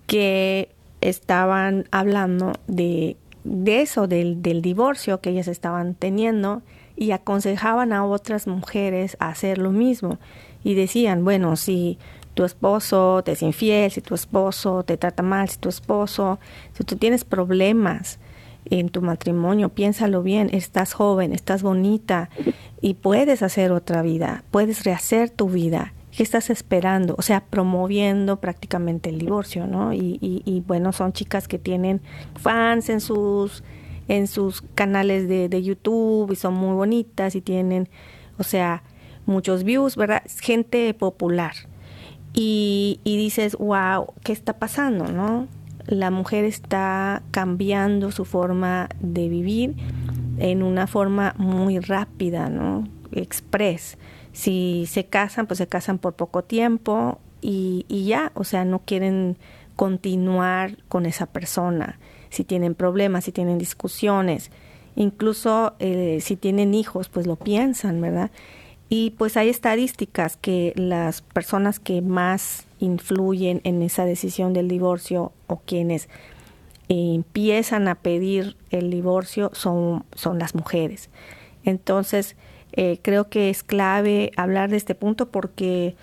que 0.07 0.69
estaban 1.01 1.89
hablando 1.91 2.53
de, 2.67 3.17
eso, 3.65 4.07
del 4.07 4.61
divorcio 4.61 5.19
que 5.19 5.31
ellas 5.31 5.49
estaban 5.49 5.93
teniendo 5.93 6.61
y 7.01 7.13
aconsejaban 7.13 7.93
a 7.93 8.05
otras 8.05 8.45
mujeres 8.45 9.17
a 9.19 9.29
hacer 9.29 9.57
lo 9.57 9.71
mismo. 9.71 10.19
Y 10.63 10.75
decían, 10.75 11.25
bueno, 11.25 11.55
si 11.55 11.97
tu 12.35 12.43
esposo 12.43 13.23
te 13.25 13.31
es 13.31 13.41
infiel, 13.41 13.89
si 13.89 14.01
tu 14.01 14.13
esposo 14.13 14.83
te 14.83 14.97
trata 14.97 15.23
mal, 15.23 15.49
si 15.49 15.57
tu 15.57 15.67
esposo, 15.67 16.39
si 16.73 16.83
tú 16.83 16.97
tienes 16.97 17.25
problemas 17.25 18.19
en 18.65 18.89
tu 18.89 19.01
matrimonio, 19.01 19.69
piénsalo 19.69 20.21
bien, 20.21 20.51
estás 20.53 20.93
joven, 20.93 21.33
estás 21.33 21.63
bonita 21.63 22.29
y 22.81 22.93
puedes 22.93 23.41
hacer 23.41 23.71
otra 23.71 24.03
vida, 24.03 24.43
puedes 24.51 24.83
rehacer 24.83 25.31
tu 25.31 25.49
vida. 25.49 25.93
¿Qué 26.15 26.21
estás 26.21 26.51
esperando? 26.51 27.15
O 27.17 27.23
sea, 27.23 27.43
promoviendo 27.43 28.39
prácticamente 28.39 29.09
el 29.09 29.17
divorcio, 29.17 29.65
¿no? 29.65 29.91
Y, 29.91 30.19
y, 30.21 30.63
bueno, 30.67 30.91
son 30.91 31.13
chicas 31.13 31.47
que 31.47 31.57
tienen 31.57 31.99
fans 32.35 32.89
en 32.89 33.01
sus, 33.01 33.63
en 34.07 34.27
sus 34.27 34.61
canales 34.61 35.27
de, 35.27 35.49
de 35.49 35.63
YouTube 35.63 36.31
y 36.31 36.35
son 36.35 36.53
muy 36.53 36.75
bonitas 36.75 37.35
y 37.35 37.41
tienen, 37.41 37.89
o 38.37 38.43
sea, 38.43 38.83
muchos 39.25 39.63
views, 39.63 39.95
¿verdad? 39.95 40.23
Gente 40.41 40.93
popular. 40.93 41.53
Y, 42.33 42.99
y 43.03 43.17
dices, 43.17 43.55
wow, 43.57 44.13
¿qué 44.23 44.31
está 44.31 44.57
pasando, 44.57 45.11
no? 45.11 45.47
La 45.87 46.11
mujer 46.11 46.45
está 46.45 47.23
cambiando 47.31 48.11
su 48.11 48.25
forma 48.25 48.89
de 48.99 49.27
vivir 49.27 49.75
en 50.37 50.63
una 50.63 50.87
forma 50.87 51.33
muy 51.37 51.79
rápida, 51.79 52.49
¿no? 52.49 52.87
Express. 53.11 53.97
Si 54.31 54.85
se 54.87 55.05
casan, 55.05 55.47
pues 55.47 55.57
se 55.57 55.67
casan 55.67 55.97
por 55.97 56.13
poco 56.13 56.43
tiempo 56.43 57.19
y, 57.41 57.85
y 57.89 58.05
ya, 58.05 58.31
o 58.35 58.43
sea, 58.43 58.63
no 58.63 58.79
quieren 58.79 59.37
continuar 59.75 60.77
con 60.87 61.05
esa 61.05 61.25
persona. 61.25 61.99
Si 62.31 62.43
tienen 62.43 62.73
problemas, 62.73 63.25
si 63.25 63.31
tienen 63.31 63.59
discusiones, 63.59 64.49
incluso 64.95 65.75
eh, 65.77 66.17
si 66.21 66.35
tienen 66.35 66.73
hijos, 66.73 67.07
pues 67.09 67.27
lo 67.27 67.35
piensan, 67.35 68.01
¿verdad? 68.01 68.31
Y 68.89 69.11
pues 69.11 69.37
hay 69.37 69.49
estadísticas 69.49 70.35
que 70.35 70.73
las 70.75 71.21
personas 71.21 71.79
que 71.79 72.01
más 72.01 72.65
influyen 72.79 73.61
en 73.63 73.83
esa 73.83 74.03
decisión 74.05 74.51
del 74.53 74.67
divorcio 74.67 75.31
o 75.47 75.61
quienes 75.65 76.09
empiezan 76.89 77.87
a 77.87 77.95
pedir 77.95 78.57
el 78.69 78.91
divorcio 78.91 79.51
son, 79.53 80.03
son 80.13 80.39
las 80.39 80.55
mujeres. 80.55 81.09
Entonces, 81.63 82.35
eh, 82.73 82.99
creo 83.01 83.29
que 83.29 83.49
es 83.49 83.63
clave 83.63 84.31
hablar 84.35 84.69
de 84.69 84.77
este 84.77 84.95
punto 84.95 85.29
porque 85.29 85.95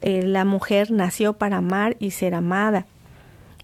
eh, 0.00 0.22
la 0.24 0.44
mujer 0.44 0.90
nació 0.90 1.34
para 1.34 1.58
amar 1.58 1.96
y 2.00 2.10
ser 2.10 2.34
amada. 2.34 2.86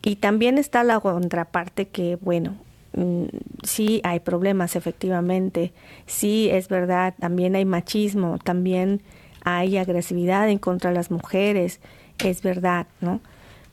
Y 0.02 0.16
también 0.16 0.58
está 0.58 0.84
la 0.84 1.00
contraparte 1.00 1.88
que, 1.88 2.16
bueno, 2.20 2.56
Mm, 2.98 3.26
sí 3.62 4.00
hay 4.02 4.18
problemas 4.18 4.74
efectivamente, 4.74 5.72
sí 6.06 6.48
es 6.50 6.68
verdad, 6.68 7.14
también 7.18 7.54
hay 7.54 7.64
machismo, 7.64 8.38
también 8.42 9.02
hay 9.44 9.76
agresividad 9.76 10.48
en 10.48 10.58
contra 10.58 10.90
de 10.90 10.96
las 10.96 11.11
mujeres, 11.11 11.80
es 12.18 12.42
verdad, 12.42 12.87
¿no? 13.00 13.20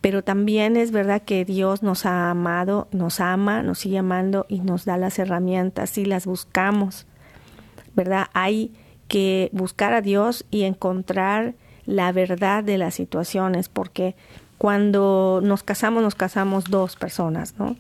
Pero 0.01 0.23
también 0.23 0.77
es 0.77 0.91
verdad 0.91 1.23
que 1.23 1.45
Dios 1.45 1.81
nos 1.81 2.05
ha 2.05 2.29
amado, 2.29 2.87
nos 2.91 3.19
ama, 3.19 3.63
nos 3.63 3.79
sigue 3.79 3.97
amando 3.97 4.45
y 4.49 4.59
nos 4.59 4.85
da 4.85 4.97
las 4.97 5.17
herramientas 5.17 5.89
si 5.89 6.05
las 6.05 6.27
buscamos, 6.27 7.07
¿verdad? 7.95 8.27
Hay 8.33 8.73
que 9.07 9.49
buscar 9.53 9.93
a 9.93 10.01
Dios 10.01 10.45
y 10.51 10.63
encontrar 10.63 11.55
la 11.85 12.11
verdad 12.11 12.63
de 12.63 12.77
las 12.77 12.93
situaciones, 12.93 13.69
porque 13.69 14.15
cuando 14.57 15.41
nos 15.43 15.63
casamos, 15.63 16.03
nos 16.03 16.15
casamos 16.15 16.65
dos 16.65 16.95
personas, 16.95 17.55
¿no? 17.57 17.75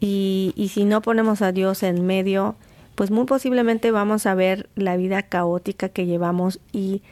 Y, 0.00 0.52
y 0.56 0.68
si 0.68 0.84
no 0.84 1.02
ponemos 1.02 1.42
a 1.42 1.52
Dios 1.52 1.82
en 1.82 2.06
medio, 2.06 2.56
pues 2.94 3.10
muy 3.10 3.24
posiblemente 3.26 3.90
vamos 3.90 4.26
a 4.26 4.34
ver 4.34 4.68
la 4.74 4.96
vida 4.96 5.22
caótica 5.22 5.88
que 5.88 6.06
llevamos 6.06 6.60
y 6.72 7.02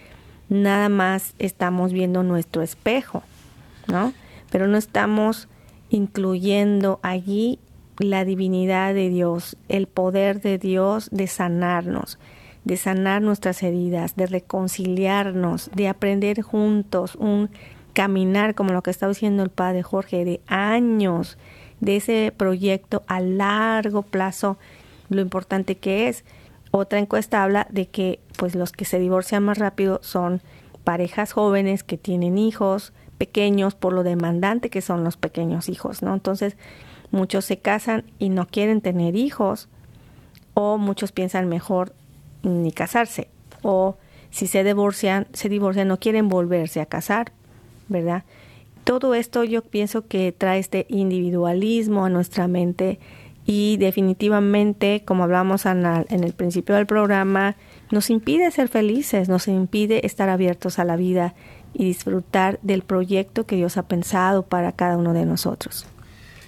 nada 0.49 0.89
más 0.89 1.35
estamos 1.39 1.93
viendo 1.93 2.23
nuestro 2.23 2.63
espejo, 2.63 3.23
¿no? 3.87 4.13
Pero 4.51 4.67
no 4.67 4.77
estamos 4.77 5.49
incluyendo 5.91 6.99
allí 7.03 7.59
la 7.99 8.25
divinidad 8.25 8.95
de 8.95 9.09
Dios, 9.09 9.57
el 9.69 9.87
poder 9.87 10.41
de 10.41 10.59
Dios 10.59 11.09
de 11.11 11.27
sanarnos, 11.27 12.19
de 12.65 12.77
sanar 12.77 13.23
nuestras 13.23 13.63
heridas, 13.63 14.17
de 14.17 14.27
reconciliarnos, 14.27 15.71
de 15.75 15.89
aprender 15.89 16.43
juntos 16.43 17.15
un 17.15 17.51
caminar 17.97 18.55
como 18.55 18.75
lo 18.75 18.83
que 18.83 18.91
está 18.91 19.09
diciendo 19.09 19.43
el 19.43 19.49
padre 19.49 19.83
Jorge, 19.83 20.27
de 20.27 20.43
años 20.49 21.39
de 21.81 21.97
ese 21.97 22.31
proyecto 22.37 23.05
a 23.07 23.21
largo 23.21 24.03
plazo, 24.03 24.59
lo 25.09 25.23
importante 25.23 25.79
que 25.79 26.07
es. 26.09 26.23
Otra 26.73 26.99
encuesta 26.99 27.43
habla 27.43 27.67
de 27.71 27.87
que 27.87 28.21
pues 28.37 28.55
los 28.55 28.73
que 28.73 28.85
se 28.85 28.99
divorcian 28.99 29.43
más 29.43 29.57
rápido 29.57 29.99
son 30.03 30.43
parejas 30.85 31.33
jóvenes 31.33 31.85
que 31.85 31.97
tienen 31.97 32.37
hijos 32.37 32.93
pequeños 33.17 33.75
por 33.75 33.95
lo 33.95 34.03
demandante 34.03 34.69
que 34.69 34.83
son 34.83 35.03
los 35.03 35.17
pequeños 35.17 35.71
hijos, 35.71 36.03
¿no? 36.03 36.13
Entonces, 36.13 36.59
muchos 37.13 37.47
se 37.47 37.57
casan 37.57 38.05
y 38.19 38.29
no 38.29 38.47
quieren 38.47 38.83
tener 38.83 39.17
hijos 39.17 39.71
o 40.53 40.77
muchos 40.77 41.13
piensan 41.13 41.49
mejor 41.49 41.95
ni 42.43 42.73
casarse 42.73 43.31
o 43.63 43.97
si 44.29 44.47
se 44.49 44.65
divorcian, 44.65 45.29
se 45.33 45.49
divorcian 45.49 45.89
no 45.89 45.99
quieren 45.99 46.29
volverse 46.29 46.83
a 46.83 46.87
casar, 46.87 47.33
¿verdad? 47.89 48.25
todo 48.87 49.15
esto 49.15 49.43
yo 49.43 49.63
pienso 49.63 50.07
que 50.07 50.31
trae 50.31 50.61
este 50.61 50.87
individualismo 50.89 52.05
a 52.05 52.09
nuestra 52.09 52.47
mente 52.47 53.01
y 53.45 53.79
definitivamente, 53.79 55.03
como 55.05 55.25
hablamos 55.25 55.67
en 55.67 55.85
el 55.85 56.33
principio 56.33 56.77
del 56.77 56.87
programa, 56.87 57.57
nos 57.91 58.11
impide 58.11 58.49
ser 58.53 58.69
felices, 58.69 59.29
nos 59.29 59.49
impide 59.49 60.07
estar 60.07 60.29
abiertos 60.29 60.79
a 60.79 60.85
la 60.85 60.95
vida 60.95 61.35
y 61.75 61.85
disfrutar 61.85 62.61
del 62.63 62.83
proyecto 62.83 63.45
que 63.45 63.57
Dios 63.57 63.77
ha 63.77 63.89
pensado 63.89 64.45
para 64.45 64.71
cada 64.71 64.97
uno 64.97 65.13
de 65.13 65.27
nosotros. 65.27 65.87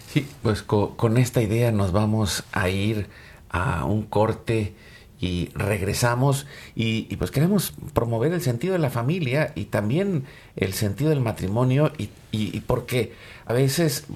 Sí, 0.07 0.25
pues 0.43 0.63
con, 0.63 1.19
esta 1.19 1.43
idea 1.43 1.73
nos 1.73 1.91
vamos 1.91 2.45
a 2.53 2.69
ir 2.69 3.09
a 3.51 3.85
un 3.85 4.03
corte 4.03 4.75
y 5.21 5.51
regresamos 5.55 6.47
y, 6.75 7.15
pues 7.17 7.31
queremos 7.31 7.73
promover 7.93 8.33
el 8.33 8.41
sentido 8.41 8.75
de 8.75 8.79
la 8.79 8.91
familia 8.91 9.53
y 9.55 9.67
también 9.67 10.25
el 10.57 10.73
sentido 10.75 11.11
del 11.11 11.21
matrimonio 11.21 11.93
y, 11.99 12.11
y, 12.31 12.61
porque 12.61 13.15
a 13.47 13.53
veces 13.53 14.07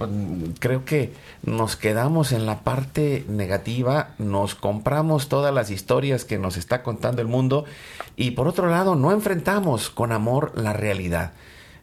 creo 0.60 0.84
que 0.84 1.12
nos 1.42 1.76
quedamos 1.76 2.32
en 2.32 2.46
la 2.46 2.60
parte 2.60 3.24
negativa, 3.28 4.14
nos 4.18 4.54
compramos 4.54 5.28
todas 5.28 5.52
las 5.52 5.70
historias 5.70 6.24
que 6.24 6.38
nos 6.38 6.56
está 6.56 6.82
contando 6.82 7.22
el 7.22 7.28
mundo 7.28 7.64
y 8.16 8.32
por 8.32 8.46
otro 8.46 8.68
lado 8.68 8.94
no 8.94 9.10
enfrentamos 9.12 9.90
con 9.90 10.12
amor 10.12 10.52
la 10.54 10.72
realidad. 10.72 11.32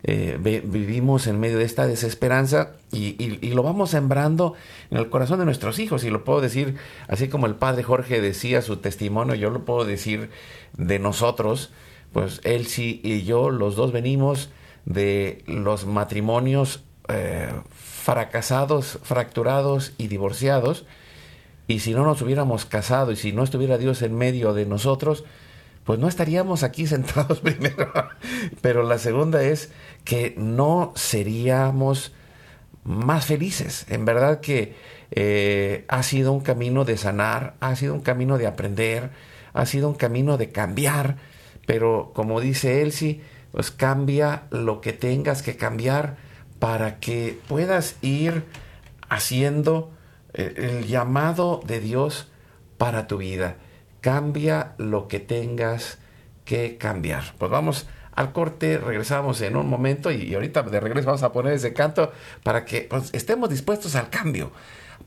Eh, 0.04 0.38
vivimos 0.64 1.28
en 1.28 1.40
medio 1.42 1.58
de 1.58 1.66
esta 1.66 1.86
desesperanza 1.86 2.72
y, 2.92 3.38
lo 3.54 3.64
vamos 3.64 3.90
sembrando 3.90 4.54
en 4.92 4.98
el 4.98 5.10
corazón 5.10 5.40
de 5.40 5.46
nuestros 5.46 5.80
hijos. 5.80 6.04
Y 6.04 6.10
lo 6.10 6.24
puedo 6.24 6.42
decir, 6.42 6.76
así 7.08 7.28
como 7.28 7.48
el 7.48 7.56
padre 7.56 7.84
Jorge 7.84 8.22
decía 8.22 8.62
su 8.62 8.78
testimonio, 8.78 9.36
yo 9.36 9.50
lo 9.50 9.66
puedo 9.66 9.86
decir 9.86 10.30
de 10.78 11.00
nosotros, 11.00 11.72
pues 12.14 12.42
él 12.44 12.68
y 12.78 13.24
yo, 13.24 13.50
los 13.50 13.76
dos 13.76 13.92
venimos 13.92 14.50
de 14.86 15.44
los 15.46 15.86
matrimonios 15.86 16.84
eh, 17.10 17.50
fracasados, 17.72 19.00
fracturados 19.04 19.94
y 19.98 20.08
divorciados. 20.08 20.86
Y 21.68 21.80
si 21.80 21.94
no 21.94 22.04
nos 22.04 22.22
hubiéramos 22.22 22.66
casado 22.66 23.12
y 23.12 23.16
si 23.16 23.32
no 23.32 23.44
estuviera 23.44 23.78
Dios 23.78 24.02
en 24.02 24.16
medio 24.16 24.54
de 24.54 24.66
nosotros, 24.66 25.24
pues 25.90 25.98
no 25.98 26.08
estaríamos 26.08 26.62
aquí 26.62 26.86
sentados 26.96 27.40
primero. 27.40 27.92
Pero 28.62 28.84
la 28.84 29.00
segunda 29.00 29.42
es 29.42 29.72
que 30.04 30.36
no 30.38 30.94
seríamos 30.96 32.14
más 32.84 33.26
felices. 33.26 33.88
En 33.90 34.06
verdad 34.06 34.40
que 34.40 34.76
eh, 35.10 35.86
ha 35.88 36.04
sido 36.04 36.32
un 36.32 36.42
camino 36.42 36.86
de 36.86 36.96
sanar, 36.96 37.56
ha 37.60 37.76
sido 37.76 37.96
un 37.96 38.02
camino 38.02 38.38
de 38.38 38.46
aprender, 38.46 39.10
ha 39.54 39.66
sido 39.66 39.90
un 39.90 39.96
camino 39.96 40.38
de 40.38 40.52
cambiar. 40.52 41.18
Pero 41.66 42.12
como 42.14 42.40
dice 42.40 42.84
Elsie, 42.84 43.24
pues 43.52 43.72
cambia 43.72 44.44
lo 44.52 44.82
que 44.82 44.94
tengas 44.94 45.42
que 45.42 45.58
cambiar 45.58 46.18
para 46.60 47.00
que 47.00 47.36
puedas 47.48 47.96
ir 48.04 48.44
haciendo 49.10 49.92
eh, 50.36 50.54
el 50.56 50.86
llamado 50.86 51.62
de 51.66 51.80
Dios 51.80 52.28
para 52.78 53.08
tu 53.08 53.18
vida 53.18 53.58
cambia 54.02 54.74
lo 54.78 55.08
que 55.08 55.20
tengas 55.20 56.00
que 56.46 56.78
cambiar. 56.78 57.36
Pues 57.38 57.52
vamos 57.52 57.88
al 58.14 58.34
corte, 58.34 58.78
regresamos 58.78 59.42
en 59.42 59.56
un 59.56 59.70
momento 59.70 60.12
y, 60.12 60.34
ahorita 60.34 60.64
de 60.64 60.80
regreso 60.80 61.08
vamos 61.08 61.24
a 61.24 61.32
poner 61.32 61.54
ese 61.54 61.74
canto 61.74 62.12
para 62.44 62.66
que 62.66 62.82
pues, 62.82 63.10
estemos 63.14 63.50
dispuestos 63.50 63.96
al 63.96 64.10
cambio, 64.10 64.52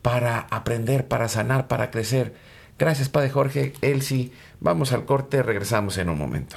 para 0.01 0.47
aprender, 0.51 1.09
para 1.09 1.29
sanar, 1.29 1.69
para 1.69 1.91
crecer. 1.91 2.35
Gracias, 2.79 3.09
Padre 3.09 3.31
Jorge, 3.31 3.75
Elsie. 3.83 4.33
Vamos 4.61 4.93
al 4.93 5.05
corte, 5.05 5.43
regresamos 5.43 5.99
en 5.99 6.09
un 6.09 6.19
momento. 6.19 6.57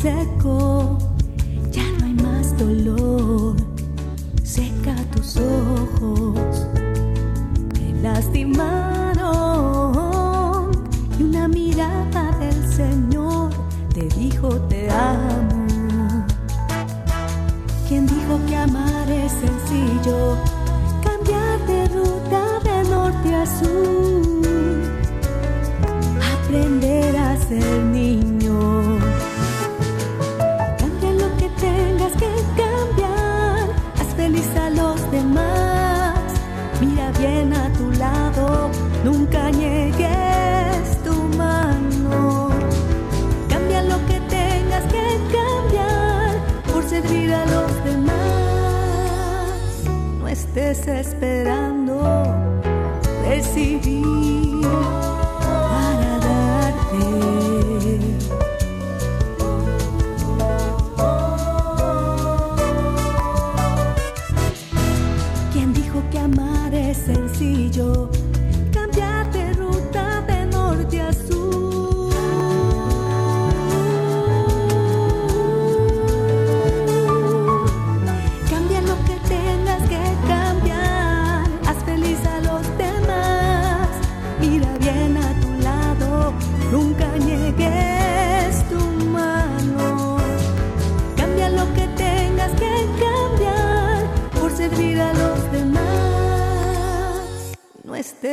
secos. 0.00 0.67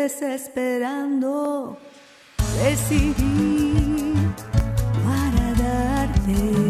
No 0.05 0.07
estés 0.07 0.43
esperando 0.43 1.79
recibir 2.61 4.13
para 5.03 5.45
darte. 5.55 6.64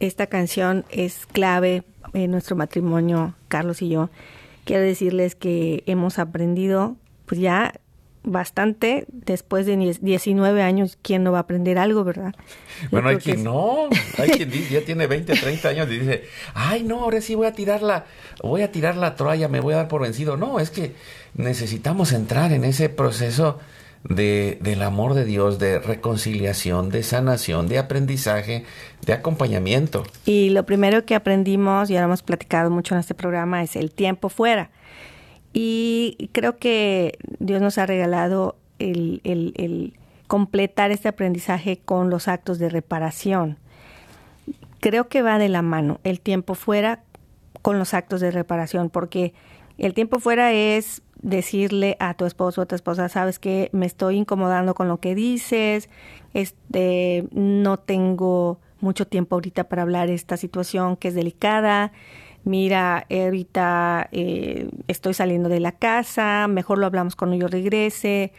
Esta 0.00 0.26
canción 0.26 0.84
es 0.90 1.26
clave 1.26 1.84
en 2.14 2.30
nuestro 2.30 2.56
matrimonio, 2.56 3.34
Carlos 3.48 3.82
y 3.82 3.88
yo. 3.90 4.10
Quiero 4.64 4.82
decirles 4.82 5.34
que 5.34 5.82
hemos 5.86 6.18
aprendido, 6.18 6.96
pues 7.26 7.40
ya 7.40 7.74
bastante, 8.22 9.06
después 9.10 9.64
de 9.64 9.76
19 10.00 10.62
años, 10.62 10.98
¿quién 11.00 11.22
no 11.22 11.32
va 11.32 11.38
a 11.38 11.40
aprender 11.42 11.78
algo, 11.78 12.04
verdad? 12.04 12.34
Bueno, 12.90 13.08
hay 13.08 13.16
quien 13.16 13.38
es- 13.38 13.44
no, 13.44 13.88
hay 14.18 14.28
quien 14.30 14.50
ya 14.50 14.82
tiene 14.84 15.06
20, 15.06 15.32
30 15.34 15.68
años 15.70 15.88
y 15.90 15.98
dice, 16.00 16.24
ay 16.52 16.82
no, 16.82 17.00
ahora 17.02 17.20
sí 17.22 17.34
voy 17.34 17.46
a 17.46 17.52
tirar 17.52 17.80
la, 17.82 18.04
voy 18.42 18.60
a 18.60 18.70
tirar 18.70 18.96
la 18.96 19.16
toalla, 19.16 19.48
me 19.48 19.60
voy 19.60 19.72
a 19.72 19.78
dar 19.78 19.88
por 19.88 20.02
vencido. 20.02 20.36
No, 20.36 20.60
es 20.60 20.70
que 20.70 20.94
necesitamos 21.34 22.12
entrar 22.12 22.52
en 22.52 22.64
ese 22.64 22.90
proceso 22.90 23.58
de, 24.04 24.58
del 24.60 24.82
amor 24.82 25.14
de 25.14 25.24
Dios, 25.24 25.58
de 25.58 25.78
reconciliación, 25.78 26.90
de 26.90 27.02
sanación, 27.02 27.68
de 27.68 27.78
aprendizaje, 27.78 28.64
de 29.04 29.12
acompañamiento. 29.12 30.04
Y 30.24 30.50
lo 30.50 30.64
primero 30.64 31.04
que 31.04 31.14
aprendimos, 31.14 31.90
y 31.90 31.96
ahora 31.96 32.06
hemos 32.06 32.22
platicado 32.22 32.70
mucho 32.70 32.94
en 32.94 33.00
este 33.00 33.14
programa, 33.14 33.62
es 33.62 33.76
el 33.76 33.90
tiempo 33.90 34.28
fuera. 34.28 34.70
Y 35.52 36.30
creo 36.32 36.56
que 36.58 37.18
Dios 37.38 37.60
nos 37.60 37.78
ha 37.78 37.86
regalado 37.86 38.56
el 38.78 39.20
completar 40.30 40.92
este 40.92 41.08
aprendizaje 41.08 41.80
con 41.84 42.08
los 42.08 42.28
actos 42.28 42.60
de 42.60 42.68
reparación. 42.68 43.58
Creo 44.78 45.08
que 45.08 45.22
va 45.22 45.38
de 45.38 45.48
la 45.48 45.60
mano 45.60 45.98
el 46.04 46.20
tiempo 46.20 46.54
fuera 46.54 47.02
con 47.62 47.80
los 47.80 47.94
actos 47.94 48.20
de 48.20 48.30
reparación, 48.30 48.90
porque 48.90 49.34
el 49.80 49.94
tiempo 49.94 50.20
fuera 50.20 50.52
es 50.52 51.02
decirle 51.22 51.96
a 52.00 52.14
tu 52.14 52.24
esposo 52.24 52.60
o 52.60 52.64
a 52.64 52.66
tu 52.66 52.74
esposa, 52.74 53.08
sabes 53.08 53.38
que 53.38 53.68
me 53.72 53.86
estoy 53.86 54.16
incomodando 54.16 54.74
con 54.74 54.88
lo 54.88 54.98
que 55.00 55.14
dices, 55.14 55.88
este, 56.34 57.26
no 57.32 57.78
tengo 57.78 58.58
mucho 58.80 59.06
tiempo 59.06 59.36
ahorita 59.36 59.64
para 59.64 59.82
hablar 59.82 60.08
de 60.08 60.14
esta 60.14 60.36
situación 60.36 60.96
que 60.96 61.08
es 61.08 61.14
delicada, 61.14 61.92
mira, 62.44 63.06
ahorita 63.10 64.08
eh, 64.12 64.70
estoy 64.88 65.14
saliendo 65.14 65.48
de 65.48 65.60
la 65.60 65.72
casa, 65.72 66.46
mejor 66.48 66.78
lo 66.78 66.86
hablamos 66.86 67.16
cuando 67.16 67.36
yo 67.36 67.48
regrese. 67.48 68.32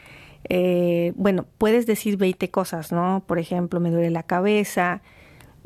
Eh, 0.49 1.13
bueno, 1.15 1.45
puedes 1.57 1.85
decir 1.85 2.17
20 2.17 2.49
cosas, 2.49 2.91
¿no? 2.91 3.23
Por 3.27 3.37
ejemplo, 3.39 3.79
me 3.79 3.91
duele 3.91 4.09
la 4.09 4.23
cabeza. 4.23 5.01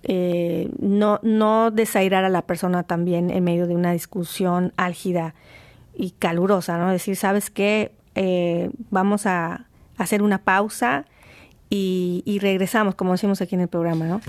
Eh, 0.03 0.69
no, 0.79 1.19
no 1.23 1.71
desairar 1.71 2.25
a 2.25 2.29
la 2.29 2.43
persona 2.43 2.83
también 2.83 3.31
en 3.31 3.43
medio 3.43 3.67
de 3.67 3.75
una 3.75 3.93
discusión 3.93 4.73
álgida 4.77 5.33
y 5.97 6.11
calurosa, 6.11 6.77
¿no? 6.77 6.91
Decir, 6.91 7.15
¿sabes 7.15 7.49
qué? 7.49 7.91
Eh, 8.15 8.69
vamos 8.89 9.25
a 9.25 9.65
hacer 9.97 10.21
una 10.21 10.39
pausa 10.39 11.05
y, 11.69 12.23
y 12.25 12.39
regresamos, 12.39 12.95
como 12.95 13.13
decimos 13.13 13.41
aquí 13.41 13.55
en 13.55 13.61
el 13.61 13.67
programa, 13.67 14.05
¿no? 14.05 14.21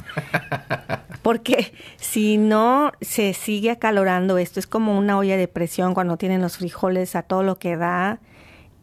Porque 1.23 1.73
si 1.97 2.39
no 2.39 2.93
se 3.01 3.35
sigue 3.35 3.71
acalorando 3.71 4.39
esto, 4.39 4.61
es 4.61 4.67
como 4.67 4.97
una 4.97 5.19
olla 5.19 5.37
de 5.37 5.49
presión 5.49 5.95
cuando 5.95 6.17
tienen 6.17 6.41
los 6.41 6.57
frijoles 6.57 7.17
a 7.17 7.23
todo 7.23 7.43
lo 7.43 7.59
que 7.59 7.77
da, 7.77 8.21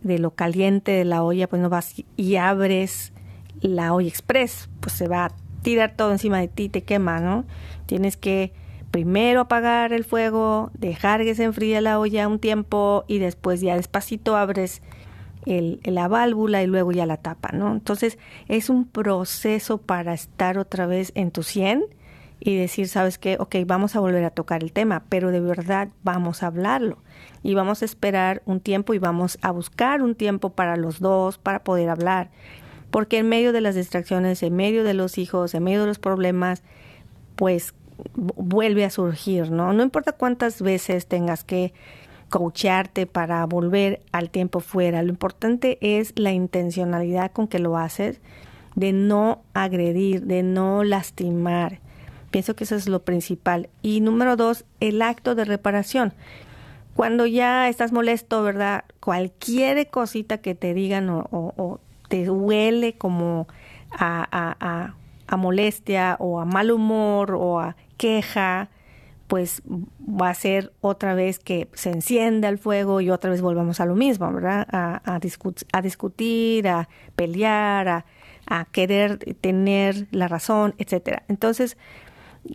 de 0.02 0.20
lo 0.20 0.32
caliente 0.32 0.92
de 0.92 1.06
la 1.06 1.24
olla, 1.24 1.48
pues 1.48 1.62
no 1.62 1.70
vas 1.70 1.96
y 2.18 2.36
abres 2.36 3.14
la 3.62 3.94
olla 3.94 4.10
express, 4.10 4.70
pues 4.82 4.94
se 4.94 5.08
va 5.08 5.26
a 5.26 5.32
tirar 5.62 5.96
todo 5.96 6.12
encima 6.12 6.40
de 6.40 6.50
ti, 6.50 6.70
te 6.70 6.84
quema, 6.84 7.20
¿no? 7.20 7.46
Tienes 7.86 8.18
que 8.18 8.52
primero 8.94 9.42
apagar 9.42 9.92
el 9.92 10.04
fuego, 10.04 10.70
dejar 10.76 11.24
que 11.24 11.34
se 11.34 11.46
enfríe 11.46 11.82
la 11.82 12.00
olla 12.00 12.28
un 12.28 12.38
tiempo 12.38 13.06
y 13.08 13.18
después 13.18 13.60
ya 13.60 13.76
despacito 13.76 14.38
abres 14.38 14.84
el, 15.48 15.80
la 15.84 16.08
válvula 16.08 16.62
y 16.62 16.68
luego 16.68 16.92
ya 16.92 17.08
la 17.08 17.18
tapa, 17.18 17.50
¿no? 17.54 17.74
Entonces 17.74 18.20
es 18.48 18.70
un 18.70 18.86
proceso 18.86 19.80
para 19.80 20.14
estar 20.14 20.60
otra 20.60 20.86
vez 20.86 21.12
en 21.16 21.32
tu 21.32 21.42
100 21.42 21.86
y 22.40 22.56
decir, 22.56 22.88
¿sabes 22.88 23.18
qué? 23.18 23.38
Ok, 23.40 23.56
vamos 23.66 23.96
a 23.96 24.00
volver 24.00 24.26
a 24.26 24.30
tocar 24.30 24.62
el 24.62 24.72
tema, 24.72 25.02
pero 25.10 25.32
de 25.32 25.40
verdad 25.40 25.90
vamos 26.04 26.44
a 26.44 26.48
hablarlo 26.48 27.00
y 27.42 27.56
vamos 27.56 27.82
a 27.82 27.86
esperar 27.86 28.44
un 28.46 28.60
tiempo 28.60 28.94
y 28.94 29.00
vamos 29.00 29.40
a 29.42 29.50
buscar 29.50 30.04
un 30.04 30.14
tiempo 30.14 30.52
para 30.52 30.78
los 30.78 31.00
dos 31.00 31.40
para 31.40 31.64
poder 31.64 31.90
hablar. 31.90 32.30
Porque 32.92 33.18
en 33.18 33.28
medio 33.28 33.54
de 33.54 33.62
las 33.62 33.74
distracciones, 33.74 34.44
en 34.44 34.56
medio 34.56 34.84
de 34.84 34.94
los 34.94 35.18
hijos, 35.18 35.56
en 35.56 35.64
medio 35.64 35.82
de 35.82 35.88
los 35.88 35.98
problemas, 35.98 36.62
pues 37.36 37.74
vuelve 38.16 38.86
a 38.86 38.90
surgir, 38.90 39.52
¿no? 39.52 39.74
No 39.74 39.84
importa 39.84 40.12
cuántas 40.14 40.62
veces 40.62 41.08
tengas 41.08 41.44
que 41.44 41.74
coachearte 42.30 43.06
para 43.06 43.46
volver 43.46 44.02
al 44.12 44.30
tiempo 44.30 44.60
fuera, 44.60 45.04
lo 45.04 45.10
importante 45.10 45.78
es 45.82 46.14
la 46.16 46.32
intencionalidad 46.32 47.32
con 47.32 47.48
que 47.48 47.60
lo 47.60 47.78
haces, 47.78 48.22
de 48.76 48.92
no 48.92 49.44
agredir, 49.54 50.24
de 50.24 50.42
no 50.42 50.84
lastimar, 50.84 51.80
Pienso 52.34 52.56
que 52.56 52.64
eso 52.64 52.76
es 52.76 52.90
lo 52.90 53.04
principal. 53.04 53.70
Y 53.84 54.02
número 54.02 54.36
dos, 54.36 54.66
el 54.80 55.04
acto 55.04 55.36
de 55.36 55.46
reparación. 55.46 56.14
Cuando 56.96 57.28
ya 57.28 57.70
estás 57.70 57.92
molesto, 57.92 58.42
¿verdad? 58.42 58.86
Cualquier 59.00 59.88
cosita 59.92 60.40
que 60.40 60.56
te 60.56 60.74
digan 60.74 61.12
o, 61.12 61.80
te 62.10 62.28
huele 62.32 62.94
como 62.98 63.48
a, 63.92 64.96
a, 65.28 65.38
molestia 65.38 66.16
o 66.20 66.40
a 66.40 66.46
mal 66.46 66.72
humor 66.72 67.36
o 67.36 67.60
a 67.60 67.76
queja, 67.98 68.70
pues 69.28 69.64
va 69.68 70.30
a 70.30 70.34
ser 70.34 70.74
otra 70.82 71.16
vez 71.16 71.40
que 71.40 71.70
se 71.74 71.90
encienda 71.90 72.50
el 72.50 72.58
fuego 72.58 73.02
y 73.02 73.10
otra 73.10 73.32
vez 73.32 73.42
volvamos 73.42 73.80
a 73.80 73.86
lo 73.86 73.96
mismo, 73.96 74.32
¿verdad? 74.32 74.68
A, 74.72 75.20
discutir, 75.82 76.68
a 76.68 76.90
pelear, 77.16 77.88
a, 77.88 78.06
a, 78.46 78.66
querer 78.66 79.18
tener 79.42 80.08
la 80.12 80.28
razón, 80.28 80.76
etcétera. 80.78 81.24
Entonces, 81.30 81.78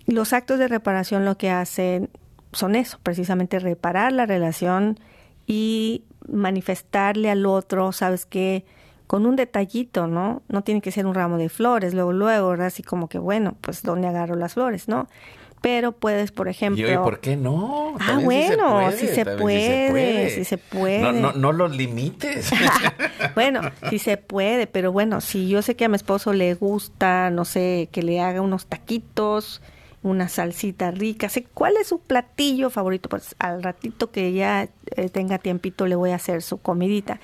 los 0.07 0.33
actos 0.33 0.59
de 0.59 0.69
reparación 0.69 1.25
lo 1.25 1.39
que 1.39 1.51
hacen 1.51 2.11
son 2.53 2.77
eso, 2.77 2.99
precisamente 3.03 3.59
reparar 3.59 4.13
la 4.13 4.27
relación 4.27 4.99
y 5.47 6.05
manifestarle 6.29 7.31
al 7.31 7.47
otro, 7.47 7.93
sabes 7.93 8.27
que 8.27 8.65
con 9.09 9.25
un 9.25 9.37
detallito, 9.37 10.07
¿no? 10.07 10.43
No 10.49 10.63
tiene 10.63 10.83
que 10.83 10.93
ser 10.93 11.07
un 11.07 11.15
ramo 11.15 11.39
de 11.39 11.49
flores, 11.49 11.95
luego, 11.95 12.13
luego, 12.13 12.51
¿verdad? 12.51 12.67
Así 12.67 12.83
como 12.83 13.09
que, 13.09 13.19
bueno, 13.19 13.57
pues 13.63 13.83
¿dónde 13.83 14.07
agarro 14.07 14.37
las 14.37 14.53
flores, 14.53 14.87
no? 14.87 15.09
Pero 15.63 15.93
puedes, 15.93 16.31
por 16.31 16.47
ejemplo... 16.47 16.93
¿Y 16.93 16.97
por 16.99 17.19
qué 17.19 17.35
no? 17.35 17.97
Ah, 17.99 18.21
bueno, 18.23 18.93
si 18.93 19.09
se 19.09 19.25
puede, 19.25 20.31
si 20.31 20.45
se 20.45 20.59
puede. 20.59 21.01
No, 21.01 21.13
no, 21.13 21.33
no 21.33 21.53
los 21.53 21.75
limites. 21.75 22.51
bueno, 23.35 23.63
si 23.89 23.99
se 23.99 24.19
puede, 24.19 24.67
pero 24.67 24.93
bueno, 24.93 25.23
si 25.23 25.49
yo 25.49 25.63
sé 25.63 25.75
que 25.75 25.87
a 25.87 25.89
mi 25.89 25.97
esposo 25.97 26.35
le 26.35 26.53
gusta, 26.55 27.31
no 27.31 27.47
sé, 27.47 27.89
que 27.91 28.03
le 28.03 28.21
haga 28.21 28.43
unos 28.43 28.67
taquitos 28.67 29.63
una 30.03 30.29
salsita 30.29 30.91
rica. 30.91 31.29
Cuál 31.55 31.77
es 31.77 31.89
su 31.89 32.01
platillo 32.01 32.71
favorito, 32.71 33.09
pues 33.09 33.35
al 33.39 33.63
ratito 33.63 34.11
que 34.11 34.33
ya 34.33 34.69
eh, 34.97 35.09
tenga 35.09 35.39
tiempito 35.39 35.87
le 35.87 35.97
voy 35.97 36.11
a 36.11 36.17
hacer 36.17 36.43
su 36.43 36.59
comidita. 36.59 37.21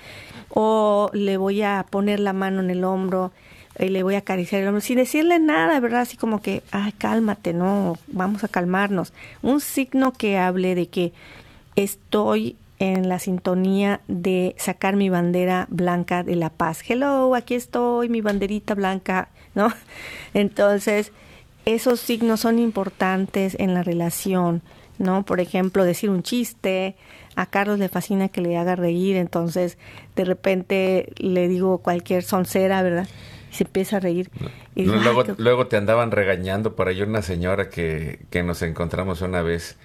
O 0.50 1.10
le 1.12 1.36
voy 1.36 1.62
a 1.62 1.86
poner 1.88 2.20
la 2.20 2.32
mano 2.32 2.60
en 2.60 2.70
el 2.70 2.84
hombro 2.84 3.32
y 3.78 3.88
le 3.88 4.02
voy 4.02 4.14
a 4.14 4.18
acariciar 4.18 4.62
el 4.62 4.68
hombro 4.68 4.80
sin 4.80 4.96
decirle 4.96 5.38
nada, 5.38 5.80
¿verdad? 5.80 6.02
Así 6.02 6.16
como 6.16 6.40
que, 6.40 6.62
ay, 6.70 6.92
cálmate, 6.92 7.52
no, 7.52 7.96
vamos 8.08 8.44
a 8.44 8.48
calmarnos. 8.48 9.12
Un 9.42 9.60
signo 9.60 10.12
que 10.12 10.38
hable 10.38 10.74
de 10.74 10.88
que 10.88 11.12
estoy 11.76 12.56
en 12.78 13.08
la 13.08 13.18
sintonía 13.18 14.00
de 14.08 14.54
sacar 14.58 14.96
mi 14.96 15.08
bandera 15.08 15.66
blanca 15.70 16.22
de 16.22 16.36
la 16.36 16.50
paz. 16.50 16.82
Hello, 16.86 17.34
aquí 17.34 17.54
estoy, 17.54 18.08
mi 18.08 18.20
banderita 18.20 18.74
blanca, 18.74 19.28
¿no? 19.54 19.72
Entonces, 20.34 21.12
esos 21.64 22.00
signos 22.00 22.40
son 22.40 22.58
importantes 22.58 23.56
en 23.58 23.74
la 23.74 23.82
relación, 23.82 24.62
¿no? 24.98 25.24
Por 25.24 25.40
ejemplo, 25.40 25.84
decir 25.84 26.10
un 26.10 26.22
chiste, 26.22 26.96
a 27.36 27.46
Carlos 27.46 27.78
le 27.78 27.88
fascina 27.88 28.28
que 28.28 28.40
le 28.40 28.56
haga 28.56 28.76
reír, 28.76 29.16
entonces 29.16 29.78
de 30.14 30.24
repente 30.24 31.12
le 31.16 31.48
digo 31.48 31.78
cualquier 31.78 32.22
soncera, 32.22 32.82
¿verdad? 32.82 33.08
Y 33.50 33.56
se 33.56 33.64
empieza 33.64 33.96
a 33.96 34.00
reír. 34.00 34.30
Y 34.74 34.84
luego, 34.84 35.24
luego 35.38 35.66
te 35.66 35.76
andaban 35.76 36.10
regañando 36.10 36.74
por 36.74 36.88
ahí 36.88 37.02
una 37.02 37.22
señora 37.22 37.68
que, 37.70 38.20
que 38.30 38.42
nos 38.42 38.62
encontramos 38.62 39.22
una 39.22 39.42
vez 39.42 39.76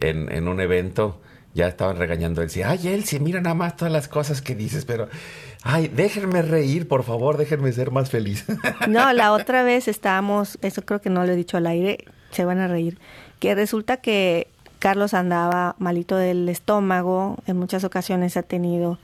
en, 0.00 0.30
en 0.32 0.48
un 0.48 0.60
evento, 0.60 1.20
ya 1.54 1.68
estaban 1.68 1.96
regañando. 1.96 2.42
Él 2.42 2.48
decía, 2.48 2.70
ay, 2.70 2.88
Elsie, 2.88 3.20
mira 3.20 3.40
nada 3.40 3.54
más 3.54 3.76
todas 3.76 3.92
las 3.92 4.08
cosas 4.08 4.42
que 4.42 4.54
dices, 4.54 4.84
pero 4.84 5.08
Ay, 5.66 5.88
déjenme 5.88 6.42
reír, 6.42 6.86
por 6.86 7.04
favor, 7.04 7.38
déjenme 7.38 7.72
ser 7.72 7.90
más 7.90 8.10
feliz. 8.10 8.44
No, 8.86 9.10
la 9.14 9.32
otra 9.32 9.62
vez 9.62 9.88
estábamos, 9.88 10.58
eso 10.60 10.82
creo 10.82 11.00
que 11.00 11.08
no 11.08 11.24
lo 11.24 11.32
he 11.32 11.36
dicho 11.36 11.56
al 11.56 11.66
aire, 11.66 12.04
se 12.30 12.44
van 12.44 12.58
a 12.58 12.68
reír, 12.68 12.98
que 13.40 13.54
resulta 13.54 13.96
que 13.96 14.48
Carlos 14.78 15.14
andaba 15.14 15.74
malito 15.78 16.16
del 16.16 16.46
estómago, 16.50 17.38
en 17.46 17.56
muchas 17.56 17.82
ocasiones 17.82 18.36
ha 18.36 18.42
tenido 18.42 18.98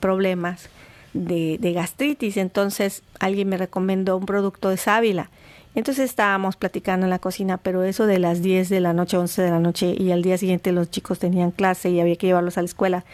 problemas 0.00 0.70
de, 1.12 1.58
de 1.60 1.72
gastritis, 1.74 2.38
entonces 2.38 3.02
alguien 3.20 3.50
me 3.50 3.58
recomendó 3.58 4.16
un 4.16 4.24
producto 4.24 4.70
de 4.70 4.78
sábila. 4.78 5.28
Entonces 5.76 6.08
estábamos 6.08 6.56
platicando 6.56 7.04
en 7.04 7.10
la 7.10 7.18
cocina, 7.18 7.58
pero 7.58 7.84
eso 7.84 8.06
de 8.06 8.18
las 8.18 8.40
10 8.40 8.70
de 8.70 8.80
la 8.80 8.94
noche, 8.94 9.18
11 9.18 9.42
de 9.42 9.50
la 9.50 9.60
noche, 9.60 9.94
y 9.96 10.10
al 10.10 10.22
día 10.22 10.38
siguiente 10.38 10.72
los 10.72 10.90
chicos 10.90 11.18
tenían 11.18 11.50
clase 11.50 11.90
y 11.90 12.00
había 12.00 12.16
que 12.16 12.26
llevarlos 12.26 12.56
a 12.56 12.62
la 12.62 12.64
escuela. 12.64 13.04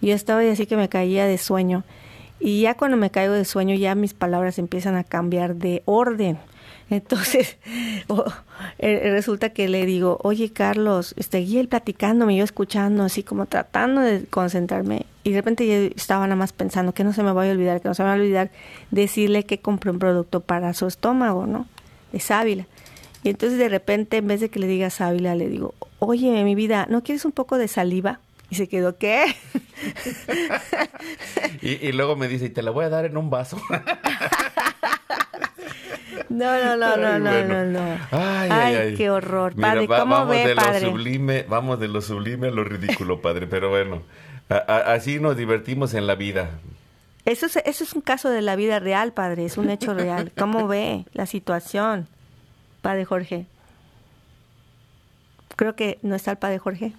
Yo 0.00 0.14
estaba 0.14 0.40
así 0.40 0.64
que 0.64 0.78
me 0.78 0.88
caía 0.88 1.26
de 1.26 1.36
sueño. 1.36 1.84
Y 2.40 2.62
ya 2.62 2.74
cuando 2.74 2.96
me 2.96 3.10
caigo 3.10 3.34
de 3.34 3.44
sueño, 3.44 3.74
ya 3.74 3.94
mis 3.94 4.14
palabras 4.14 4.58
empiezan 4.58 4.96
a 4.96 5.04
cambiar 5.04 5.56
de 5.56 5.82
orden. 5.84 6.38
Entonces, 6.90 7.58
eh, 8.78 9.10
resulta 9.10 9.50
que 9.50 9.68
le 9.68 9.84
digo, 9.84 10.18
oye 10.22 10.50
Carlos, 10.50 11.14
seguí 11.18 11.58
él 11.58 11.68
platicándome, 11.68 12.34
yo 12.34 12.44
escuchando, 12.44 13.02
así 13.02 13.24
como 13.24 13.44
tratando 13.44 14.00
de 14.00 14.24
concentrarme. 14.24 15.04
Y 15.22 15.32
de 15.32 15.36
repente 15.36 15.66
yo 15.66 15.94
estaba 15.94 16.26
nada 16.26 16.36
más 16.36 16.54
pensando 16.54 16.94
que 16.94 17.04
no 17.04 17.12
se 17.12 17.22
me 17.22 17.32
vaya 17.32 17.50
a 17.50 17.54
olvidar, 17.54 17.82
que 17.82 17.88
no 17.88 17.94
se 17.94 18.04
me 18.04 18.08
vaya 18.08 18.22
a 18.22 18.24
olvidar 18.24 18.50
decirle 18.90 19.44
que 19.44 19.58
compré 19.58 19.90
un 19.90 19.98
producto 19.98 20.40
para 20.40 20.72
su 20.72 20.86
estómago, 20.86 21.46
¿no? 21.46 21.66
De 22.12 22.20
sábila. 22.20 22.66
Y 23.22 23.30
entonces 23.30 23.58
de 23.58 23.68
repente, 23.68 24.18
en 24.18 24.28
vez 24.28 24.40
de 24.40 24.50
que 24.50 24.60
le 24.60 24.66
diga 24.66 24.88
sábila, 24.90 25.34
le 25.34 25.48
digo, 25.48 25.74
oye, 25.98 26.44
mi 26.44 26.54
vida, 26.54 26.86
¿no 26.88 27.02
quieres 27.02 27.24
un 27.24 27.32
poco 27.32 27.58
de 27.58 27.68
saliva? 27.68 28.20
Y 28.50 28.54
se 28.54 28.68
quedó, 28.68 28.96
¿qué? 28.96 29.24
y, 31.62 31.90
luego 31.92 32.14
me 32.14 32.28
dice, 32.28 32.44
y 32.44 32.50
te 32.50 32.62
la 32.62 32.70
voy 32.70 32.84
a 32.84 32.88
dar 32.88 33.04
en 33.04 33.16
un 33.16 33.30
vaso. 33.30 33.60
No, 36.28 36.58
no, 36.62 36.76
no, 36.76 36.96
no, 36.96 37.18
no, 37.18 37.44
no, 37.44 37.64
no. 37.64 37.98
Ay, 38.10 38.50
ay, 38.50 38.94
qué 38.94 39.10
horror. 39.10 39.54
Padre, 39.54 39.86
¿cómo 39.86 40.14
vamos 40.14 40.28
ve, 40.28 40.48
de 40.48 40.54
padre? 40.54 40.80
Lo 40.82 40.90
sublime, 40.90 41.44
vamos 41.48 41.80
de 41.80 41.88
lo 41.88 42.02
sublime 42.02 42.48
a 42.48 42.50
lo 42.50 42.62
ridículo, 42.62 43.22
padre. 43.22 43.46
Pero 43.46 43.70
bueno, 43.70 44.02
así 44.48 45.18
nos 45.18 45.36
divertimos 45.36 45.94
en 45.94 46.06
la 46.06 46.14
vida. 46.14 46.50
Eso 47.26 47.46
es, 47.46 47.56
eso 47.56 47.84
es 47.84 47.92
un 47.92 48.00
caso 48.00 48.30
de 48.30 48.40
la 48.40 48.56
vida 48.56 48.80
real, 48.80 49.12
padre. 49.12 49.44
Es 49.44 49.58
un 49.58 49.68
hecho 49.68 49.92
real. 49.92 50.32
¿Cómo 50.38 50.66
ve 50.66 51.04
la 51.12 51.26
situación, 51.26 52.08
padre 52.80 53.04
Jorge? 53.04 53.46
Creo 55.56 55.76
que 55.76 55.98
no 56.02 56.14
está 56.14 56.30
el 56.30 56.38
padre 56.38 56.58
Jorge 56.58 56.94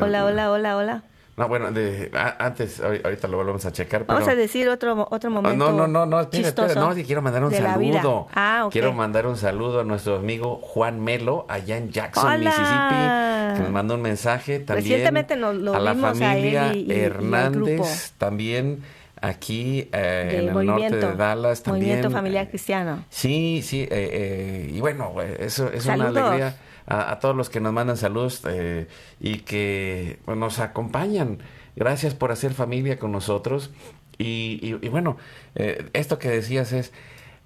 hola, 0.00 0.24
hola, 0.24 0.50
hola, 0.50 0.76
hola. 0.76 1.02
No, 1.36 1.48
bueno, 1.48 1.72
de, 1.72 2.12
antes, 2.38 2.80
ahorita 2.80 3.26
lo 3.26 3.38
volvemos 3.38 3.64
a 3.66 3.72
checar. 3.72 4.06
Vamos 4.06 4.28
a 4.28 4.36
decir 4.36 4.68
otro, 4.68 5.08
otro 5.10 5.30
momento. 5.32 5.56
No, 5.56 5.72
no, 5.72 5.88
no, 5.88 6.06
no, 6.06 6.20
espera, 6.20 6.48
espera, 6.48 6.74
no, 6.76 6.94
quiero 6.94 7.22
mandar 7.22 7.42
un 7.42 7.52
saludo. 7.52 8.28
Ah, 8.32 8.68
Quiero 8.70 8.92
mandar 8.92 9.26
un 9.26 9.36
saludo 9.36 9.80
a 9.80 9.84
nuestro 9.84 10.16
amigo 10.16 10.60
Juan 10.62 11.02
Melo, 11.02 11.44
allá 11.48 11.76
en 11.76 11.90
Jackson, 11.90 12.38
Mississippi, 12.38 13.56
que 13.56 13.62
nos 13.62 13.70
mandó 13.70 13.94
un 13.96 14.02
mensaje 14.02 14.60
también. 14.60 14.84
Recientemente 14.84 15.34
nos 15.34 15.56
lo 15.56 15.74
a 15.74 15.80
la 15.80 15.96
familia 15.96 16.70
a 16.70 16.72
Hernández, 16.72 18.12
también 18.16 18.84
aquí 19.28 19.88
eh, 19.92 20.40
en 20.40 20.56
el 20.56 20.66
norte 20.66 20.96
de 20.96 21.14
Dallas. 21.14 21.62
También, 21.62 21.86
movimiento 21.86 22.10
familiar 22.10 22.48
cristiano. 22.48 23.04
Sí, 23.10 23.62
sí, 23.62 23.82
eh, 23.82 23.88
eh, 23.90 24.70
y 24.72 24.80
bueno, 24.80 25.14
eso 25.20 25.70
es 25.72 25.86
una 25.86 26.08
alegría 26.08 26.56
a, 26.86 27.18
todos 27.18 27.34
los 27.34 27.50
que 27.50 27.60
nos 27.60 27.72
mandan 27.72 27.96
saludos 27.96 28.42
eh, 28.48 28.88
y 29.20 29.38
que 29.38 30.18
nos 30.26 30.58
acompañan. 30.58 31.38
Gracias 31.76 32.14
por 32.14 32.30
hacer 32.30 32.52
familia 32.54 32.98
con 32.98 33.12
nosotros. 33.12 33.70
Y, 34.16 34.74
bueno, 34.88 35.16
eh, 35.56 35.88
esto 35.92 36.18
que 36.18 36.28
decías 36.28 36.72
es, 36.72 36.92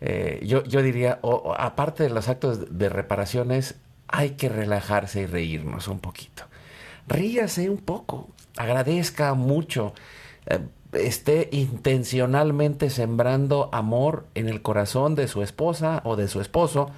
eh, 0.01 0.41
yo, 0.45 0.65
yo 0.65 0.83
diría, 0.83 1.19
aparte 1.57 2.03
de 2.03 2.11
los 2.11 2.29
actos 2.29 2.79
de 2.79 2.89
reparaciones, 2.89 3.77
hay 4.07 4.31
que 4.31 4.49
relajarse 4.49 5.23
y 5.23 5.27
reírnos 5.27 5.89
un 5.89 6.01
poquito. 6.01 6.45
Ríase 7.07 7.71
un 7.71 7.79
poco, 7.79 8.29
agradezca 8.57 9.33
mucho. 9.35 9.95
Esté 10.93 11.49
intencionalmente 11.53 12.91
sembrando 12.91 13.69
amor 13.73 14.27
en 14.35 14.49
el 14.49 14.63
corazón 14.63 15.15
de 15.15 15.29
su 15.29 15.43
esposa 15.43 16.01
o 16.05 16.17
de 16.17 16.29
su 16.29 16.41
esposo, 16.41 16.91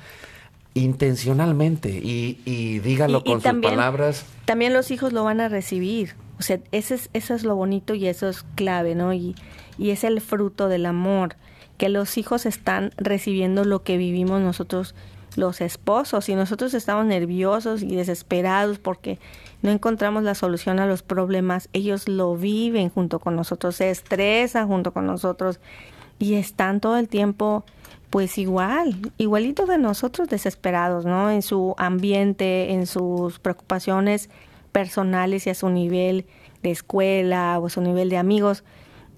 intencionalmente, 0.75 1.91
y, 1.91 2.41
y 2.45 2.79
dígalo 2.79 3.25
con 3.25 3.41
sus 3.41 3.61
palabras. 3.61 4.25
También 4.45 4.73
los 4.73 4.91
hijos 4.91 5.13
lo 5.13 5.25
van 5.25 5.41
a 5.41 5.49
recibir. 5.49 6.15
O 6.39 6.43
sea, 6.43 6.61
ese 6.73 6.95
es, 6.95 7.11
eso 7.13 7.35
es 7.35 7.45
lo 7.45 7.55
bonito 7.57 7.95
y 7.95 8.07
eso 8.07 8.29
es 8.29 8.45
clave, 8.55 8.95
¿no? 8.95 9.13
Y, 9.13 9.35
y 9.77 9.91
es 9.91 10.05
el 10.05 10.21
fruto 10.21 10.69
del 10.69 10.87
amor, 10.87 11.37
que 11.77 11.89
los 11.89 12.17
hijos 12.17 12.47
están 12.47 12.93
recibiendo 12.97 13.65
lo 13.65 13.83
que 13.83 13.97
vivimos 13.97 14.41
nosotros 14.41 14.95
los 15.37 15.61
esposos 15.61 16.29
y 16.29 16.35
nosotros 16.35 16.75
estamos 16.75 17.07
nerviosos 17.07 17.83
y 17.83 17.95
desesperados 17.97 18.79
porque 18.79 19.19
no 19.63 19.71
encontramos 19.71 20.23
la 20.23 20.35
solución 20.35 20.79
a 20.81 20.87
los 20.87 21.03
problemas, 21.03 21.69
ellos 21.73 22.09
lo 22.09 22.37
viven 22.37 22.89
junto 22.91 23.19
con 23.19 23.37
nosotros, 23.37 23.77
se 23.77 23.91
estresan 23.91 24.69
junto 24.69 24.93
con 24.93 25.07
nosotros 25.07 25.61
y 26.19 26.35
están 26.35 26.81
todo 26.81 26.97
el 26.97 27.09
tiempo 27.09 27.65
pues 28.11 28.39
igual, 28.39 28.97
igualito 29.19 29.67
de 29.67 29.79
nosotros 29.79 30.29
desesperados, 30.29 31.07
¿no? 31.07 31.31
En 31.31 31.43
su 31.43 31.77
ambiente, 31.79 32.73
en 32.73 32.87
sus 32.87 33.39
preocupaciones 33.39 34.31
personales 34.73 35.47
y 35.47 35.51
a 35.51 35.55
su 35.55 35.69
nivel 35.69 36.27
de 36.63 36.73
escuela 36.73 37.59
o 37.61 37.67
a 37.67 37.71
su 37.71 37.81
nivel 37.81 38.11
de 38.11 38.17
amigos. 38.17 38.65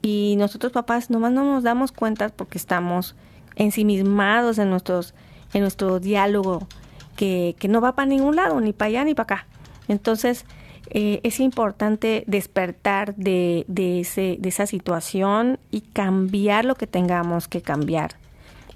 Y 0.03 0.35
nosotros 0.37 0.73
papás 0.73 1.09
nomás 1.09 1.33
no 1.33 1.45
nos 1.45 1.63
damos 1.63 1.91
cuenta 1.91 2.29
porque 2.29 2.59
estamos 2.59 3.15
ensimismados 3.57 4.59
en 4.59 4.69
nuestros 4.69 5.15
en 5.53 5.61
nuestro 5.63 6.01
diálogo 6.01 6.67
que, 7.17 7.57
que 7.59 7.69
no 7.69 7.81
va 7.81 7.95
para 7.95 8.07
ningún 8.07 8.37
lado, 8.37 8.61
ni 8.61 8.73
para 8.73 8.89
allá 8.89 9.05
ni 9.05 9.15
para 9.15 9.25
acá. 9.25 9.47
Entonces, 9.89 10.45
eh, 10.91 11.21
es 11.23 11.41
importante 11.41 12.25
despertar 12.27 13.15
de, 13.17 13.65
de, 13.67 14.01
ese, 14.01 14.37
de 14.39 14.49
esa 14.49 14.67
situación 14.67 15.59
y 15.71 15.81
cambiar 15.81 16.65
lo 16.65 16.75
que 16.75 16.87
tengamos 16.87 17.49
que 17.49 17.63
cambiar. 17.63 18.17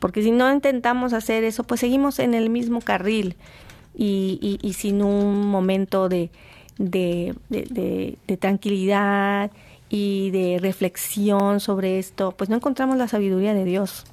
Porque 0.00 0.22
si 0.22 0.30
no 0.30 0.50
intentamos 0.52 1.12
hacer 1.12 1.44
eso, 1.44 1.64
pues 1.64 1.80
seguimos 1.80 2.18
en 2.18 2.34
el 2.34 2.48
mismo 2.48 2.80
carril 2.80 3.36
y, 3.94 4.58
y, 4.62 4.72
sin 4.74 5.02
un 5.02 5.46
momento 5.46 6.08
de, 6.08 6.30
de, 6.78 7.34
de, 7.48 8.36
tranquilidad 8.36 9.50
y 9.88 10.30
de 10.30 10.58
reflexión 10.60 11.60
sobre 11.60 11.98
esto, 11.98 12.32
pues 12.32 12.50
no 12.50 12.56
encontramos 12.56 12.96
la 12.98 13.08
sabiduría 13.08 13.54
de 13.54 13.64
Dios. 13.64 14.04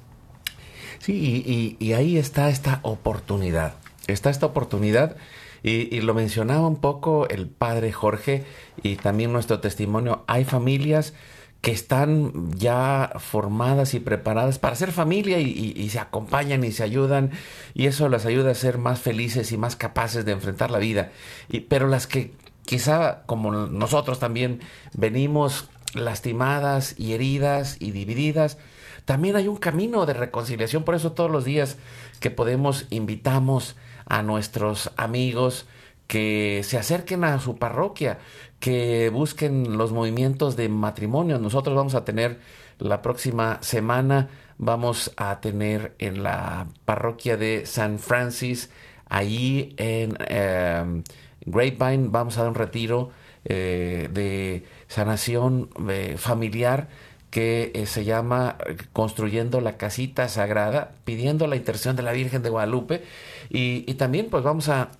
Sí, 1.04 1.44
y, 1.44 1.84
y 1.84 1.92
ahí 1.92 2.16
está 2.16 2.48
esta 2.48 2.80
oportunidad. 2.82 3.74
Está 4.06 4.30
esta 4.30 4.46
oportunidad 4.46 5.16
y, 5.62 6.00
lo 6.02 6.12
mencionaba 6.12 6.66
un 6.66 6.76
poco 6.76 7.28
el 7.28 7.46
padre 7.46 7.90
Jorge 7.90 8.44
y 8.82 8.96
también 8.96 9.32
nuestro 9.32 9.60
testimonio. 9.60 10.22
Hay 10.26 10.44
familias 10.44 11.14
que 11.60 11.72
están 11.72 12.50
ya 12.56 13.12
formadas 13.18 13.92
y 13.92 14.00
preparadas 14.00 14.58
para 14.58 14.76
ser 14.76 14.92
familia 14.92 15.40
y, 15.40 15.88
se 15.90 15.98
acompañan 15.98 16.64
y 16.64 16.72
se 16.72 16.82
ayudan 16.82 17.32
y 17.74 17.86
eso 17.86 18.10
las 18.10 18.26
ayuda 18.26 18.50
a 18.50 18.54
ser 18.54 18.76
más 18.76 19.00
felices 19.00 19.52
y 19.52 19.58
más 19.58 19.74
capaces 19.74 20.24
de 20.24 20.32
enfrentar 20.32 20.70
la 20.70 20.78
vida. 20.78 21.12
Y, 21.50 21.60
pero 21.60 21.86
las 21.86 22.06
que 22.06 22.32
quizá 22.64 23.24
como 23.24 23.50
nosotros 23.52 24.18
también 24.18 24.60
venimos 24.92 25.70
lastimadas 25.94 26.94
y 26.98 27.14
heridas 27.14 27.76
y 27.78 27.90
divididas, 27.92 28.58
también 29.04 29.36
hay 29.36 29.48
un 29.48 29.56
camino 29.56 30.06
de 30.06 30.14
reconciliación. 30.14 30.84
Por 30.84 30.94
eso 30.94 31.12
todos 31.12 31.30
los 31.30 31.44
días 31.44 31.76
que 32.20 32.30
podemos 32.30 32.86
invitamos 32.90 33.76
a 34.06 34.22
nuestros 34.22 34.90
amigos 34.96 35.66
que 36.06 36.62
se 36.64 36.78
acerquen 36.78 37.24
a 37.24 37.38
su 37.38 37.56
parroquia, 37.56 38.18
que 38.60 39.10
busquen 39.10 39.76
los 39.76 39.92
movimientos 39.92 40.56
de 40.56 40.68
matrimonio. 40.68 41.38
Nosotros 41.38 41.76
vamos 41.76 41.94
a 41.94 42.04
tener 42.04 42.38
la 42.78 43.02
próxima 43.02 43.58
semana, 43.62 44.28
vamos 44.58 45.12
a 45.16 45.40
tener 45.40 45.94
en 45.98 46.22
la 46.22 46.66
parroquia 46.84 47.36
de 47.36 47.66
San 47.66 47.98
Francis, 47.98 48.70
allí 49.08 49.74
en 49.78 50.16
eh, 50.28 51.02
Grapevine, 51.46 52.08
vamos 52.08 52.36
a 52.36 52.42
dar 52.42 52.50
un 52.50 52.54
retiro 52.54 53.10
eh, 53.44 54.08
de 54.12 54.64
sanación 54.88 55.68
eh, 55.88 56.14
familiar 56.16 56.88
que 57.34 57.72
eh, 57.74 57.86
se 57.86 58.04
llama 58.04 58.58
Construyendo 58.92 59.60
la 59.60 59.76
Casita 59.76 60.28
Sagrada, 60.28 60.92
pidiendo 61.04 61.48
la 61.48 61.56
intercesión 61.56 61.96
de 61.96 62.04
la 62.04 62.12
Virgen 62.12 62.44
de 62.44 62.48
Guadalupe. 62.48 63.02
Y, 63.50 63.92
también 63.94 64.28
pues 64.30 64.44
vamos 64.44 64.68
a, 64.68 64.92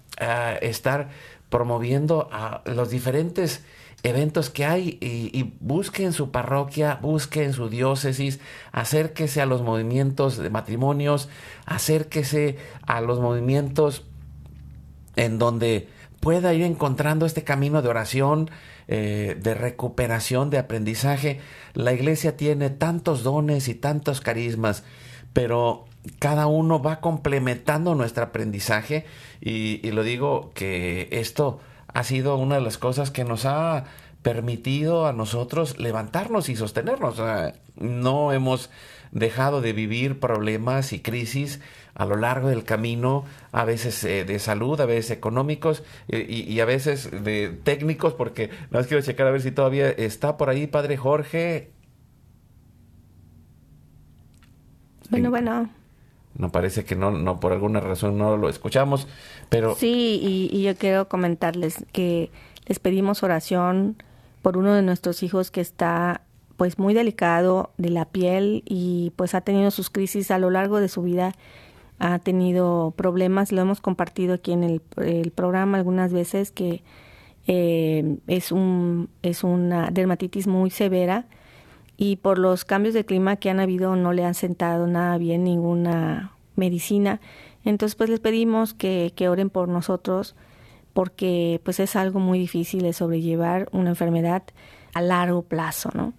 estar 0.60 1.10
promoviendo 1.48 2.28
a 2.32 2.62
los 2.66 2.90
diferentes 2.90 3.64
eventos 4.02 4.50
que 4.50 4.64
hay 4.64 4.98
y, 5.00 5.30
y, 5.32 5.54
busquen 5.60 6.12
su 6.12 6.32
parroquia, 6.32 6.98
busquen 7.00 7.52
su 7.52 7.68
diócesis, 7.68 8.40
acérquese 8.72 9.40
a 9.40 9.46
los 9.46 9.62
movimientos 9.62 10.36
de 10.36 10.50
matrimonios, 10.50 11.28
acérquese 11.66 12.56
a 12.84 13.00
los 13.00 13.20
movimientos 13.20 14.02
en 15.14 15.38
donde 15.38 15.88
pueda 16.18 16.52
ir 16.52 16.62
encontrando 16.64 17.26
este 17.26 17.44
camino 17.44 17.80
de 17.80 17.90
oración, 17.90 18.50
eh, 18.88 19.36
de 19.40 19.54
recuperación, 19.54 20.50
de 20.50 20.58
aprendizaje. 20.58 21.40
La 21.72 21.92
iglesia 21.92 22.36
tiene 22.36 22.70
tantos 22.70 23.22
dones 23.22 23.68
y 23.68 23.74
tantos 23.74 24.20
carismas, 24.20 24.84
pero 25.32 25.86
cada 26.18 26.46
uno 26.46 26.82
va 26.82 27.00
complementando 27.00 27.94
nuestro 27.94 28.24
aprendizaje 28.24 29.06
y, 29.40 29.90
lo 29.90 30.02
digo 30.02 30.50
que 30.54 31.08
esto 31.12 31.60
ha 31.88 32.04
sido 32.04 32.36
una 32.36 32.56
de 32.56 32.60
las 32.60 32.78
cosas 32.78 33.10
que 33.10 33.24
nos 33.24 33.46
ha 33.46 33.84
permitido 34.22 35.06
a 35.06 35.12
nosotros 35.12 35.78
levantarnos 35.78 36.48
y 36.48 36.56
sostenernos. 36.56 37.16
no 37.76 38.32
hemos 38.32 38.70
dejado 39.12 39.60
de 39.60 39.72
vivir 39.72 40.18
problemas 40.18 40.92
y 40.92 41.00
crisis 41.00 41.60
a 41.94 42.06
lo 42.06 42.16
largo 42.16 42.48
del 42.48 42.64
camino, 42.64 43.24
a 43.52 43.64
veces 43.64 44.02
eh, 44.04 44.24
de 44.24 44.38
salud, 44.38 44.80
a 44.80 44.86
veces 44.86 45.12
económicos 45.12 45.82
eh, 46.08 46.26
y, 46.28 46.58
a 46.60 46.64
veces 46.64 47.10
de 47.10 47.56
técnicos, 47.62 48.14
porque 48.14 48.50
no 48.70 48.78
más 48.78 48.86
quiero 48.86 49.02
checar 49.02 49.26
a 49.26 49.30
ver 49.30 49.42
si 49.42 49.52
todavía 49.52 49.90
está 49.90 50.36
por 50.36 50.50
ahí 50.50 50.66
Padre 50.66 50.96
Jorge. 50.96 51.70
Bueno, 55.10 55.30
bueno. 55.30 55.70
No 56.36 56.50
parece 56.50 56.84
que 56.84 56.96
no, 56.96 57.12
no 57.12 57.38
por 57.38 57.52
alguna 57.52 57.78
razón 57.78 58.18
no 58.18 58.36
lo 58.36 58.48
escuchamos, 58.48 59.06
pero... 59.48 59.76
Sí, 59.76 60.18
y, 60.20 60.50
y 60.52 60.62
yo 60.62 60.74
quiero 60.74 61.08
comentarles 61.08 61.84
que 61.92 62.32
les 62.66 62.80
pedimos 62.80 63.22
oración 63.22 64.02
por 64.42 64.56
uno 64.56 64.74
de 64.74 64.82
nuestros 64.82 65.22
hijos 65.22 65.52
que 65.52 65.60
está 65.60 66.22
pues 66.56 66.78
muy 66.78 66.94
delicado 66.94 67.72
de 67.78 67.90
la 67.90 68.04
piel 68.04 68.62
y 68.66 69.12
pues 69.16 69.34
ha 69.34 69.42
tenido 69.42 69.70
sus 69.70 69.90
crisis 69.90 70.30
a 70.30 70.38
lo 70.38 70.50
largo 70.50 70.80
de 70.80 70.88
su 70.88 71.02
vida 71.02 71.34
ha 71.98 72.18
tenido 72.18 72.92
problemas, 72.96 73.52
lo 73.52 73.62
hemos 73.62 73.80
compartido 73.80 74.34
aquí 74.34 74.52
en 74.52 74.64
el, 74.64 75.30
programa 75.30 75.78
algunas 75.78 76.12
veces 76.12 76.50
que 76.50 76.82
eh, 77.46 78.16
es, 78.26 78.52
un, 78.52 79.08
es 79.22 79.44
una 79.44 79.90
dermatitis 79.90 80.46
muy 80.46 80.70
severa 80.70 81.26
y 81.96 82.16
por 82.16 82.38
los 82.38 82.64
cambios 82.64 82.94
de 82.94 83.04
clima 83.04 83.36
que 83.36 83.50
han 83.50 83.60
habido 83.60 83.96
no 83.96 84.12
le 84.12 84.24
han 84.24 84.34
sentado 84.34 84.86
nada 84.86 85.16
bien 85.18 85.44
ninguna 85.44 86.32
medicina. 86.56 87.20
Entonces 87.64 87.94
pues 87.94 88.10
les 88.10 88.20
pedimos 88.20 88.74
que, 88.74 89.12
que 89.14 89.28
oren 89.28 89.50
por 89.50 89.68
nosotros 89.68 90.34
porque 90.92 91.60
pues 91.64 91.80
es 91.80 91.96
algo 91.96 92.20
muy 92.20 92.38
difícil 92.38 92.82
de 92.82 92.92
sobrellevar 92.92 93.68
una 93.72 93.90
enfermedad 93.90 94.42
a 94.94 95.00
largo 95.00 95.42
plazo, 95.42 95.90
¿no? 95.94 96.14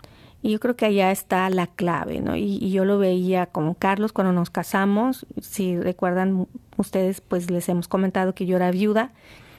Y 0.45 0.51
yo 0.51 0.59
creo 0.59 0.75
que 0.75 0.85
allá 0.85 1.11
está 1.11 1.49
la 1.49 1.65
clave, 1.65 2.21
¿no? 2.21 2.35
Y, 2.35 2.69
yo 2.69 2.85
lo 2.85 2.99
veía 2.99 3.47
con 3.47 3.73
Carlos 3.73 4.13
cuando 4.13 4.31
nos 4.31 4.51
casamos. 4.51 5.25
Si 5.41 5.75
recuerdan 5.75 6.47
ustedes, 6.77 7.19
pues 7.19 7.49
les 7.49 7.67
hemos 7.67 7.87
comentado 7.87 8.35
que 8.35 8.45
yo 8.45 8.57
era 8.57 8.69
viuda 8.69 9.11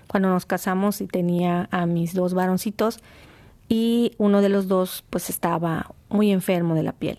cuando 0.06 0.28
nos 0.28 0.46
casamos 0.46 1.00
y 1.00 1.08
tenía 1.08 1.68
a 1.72 1.86
mis 1.86 2.14
dos 2.14 2.34
varoncitos 2.34 3.00
y 3.68 4.12
uno 4.18 4.40
de 4.42 4.48
los 4.48 4.68
dos 4.68 5.02
pues 5.10 5.28
estaba 5.28 5.90
muy 6.08 6.30
enfermo 6.30 6.76
de 6.76 6.84
la 6.84 6.92
piel. 6.92 7.18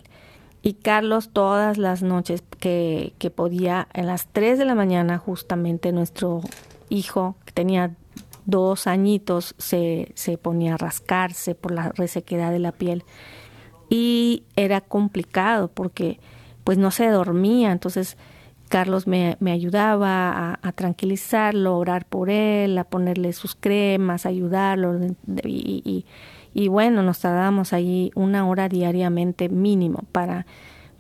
Y 0.62 0.76
Carlos 0.76 1.32
todas 1.34 1.78
las 1.78 2.02
noches 2.02 2.42
que, 2.62 3.12
que 3.18 3.32
podía, 3.32 3.90
en 3.94 4.08
las 4.08 4.28
3 4.28 4.60
de 4.60 4.64
la 4.64 4.76
mañana 4.76 5.18
justamente 5.18 5.92
nuestro 5.92 6.40
hijo, 6.88 7.36
que 7.44 7.52
tenía 7.52 7.98
dos 8.46 8.88
añitos, 8.88 9.56
se, 9.58 10.14
se 10.16 10.38
ponía 10.38 10.76
a 10.76 10.78
rascarse 10.78 11.54
por 11.54 11.74
la 11.74 11.90
resequedad 11.90 12.54
de 12.54 12.60
la 12.60 12.72
piel 12.72 13.04
y 13.90 14.44
era 14.56 14.82
complicado 14.82 15.70
porque 15.70 16.20
pues 16.64 16.78
no 16.78 16.92
se 16.92 17.08
dormía, 17.08 17.72
entonces 17.72 18.18
Carlos 18.68 19.08
me, 19.08 19.38
me 19.40 19.52
ayudaba 19.52 20.60
a, 20.62 20.72
tranquilizarlo, 20.74 21.78
orar 21.78 22.06
por 22.06 22.30
él, 22.30 22.78
a 22.78 22.84
ponerle 22.84 23.32
sus 23.34 23.56
cremas, 23.56 24.26
ayudarlo 24.26 25.00
y, 25.44 26.06
y, 26.54 26.68
bueno, 26.68 27.02
nos 27.04 27.20
tardábamos 27.20 27.72
ahí 27.72 28.12
una 28.16 28.48
hora 28.48 28.68
diariamente 28.68 29.48
mínimo 29.48 30.04
para, 30.12 30.46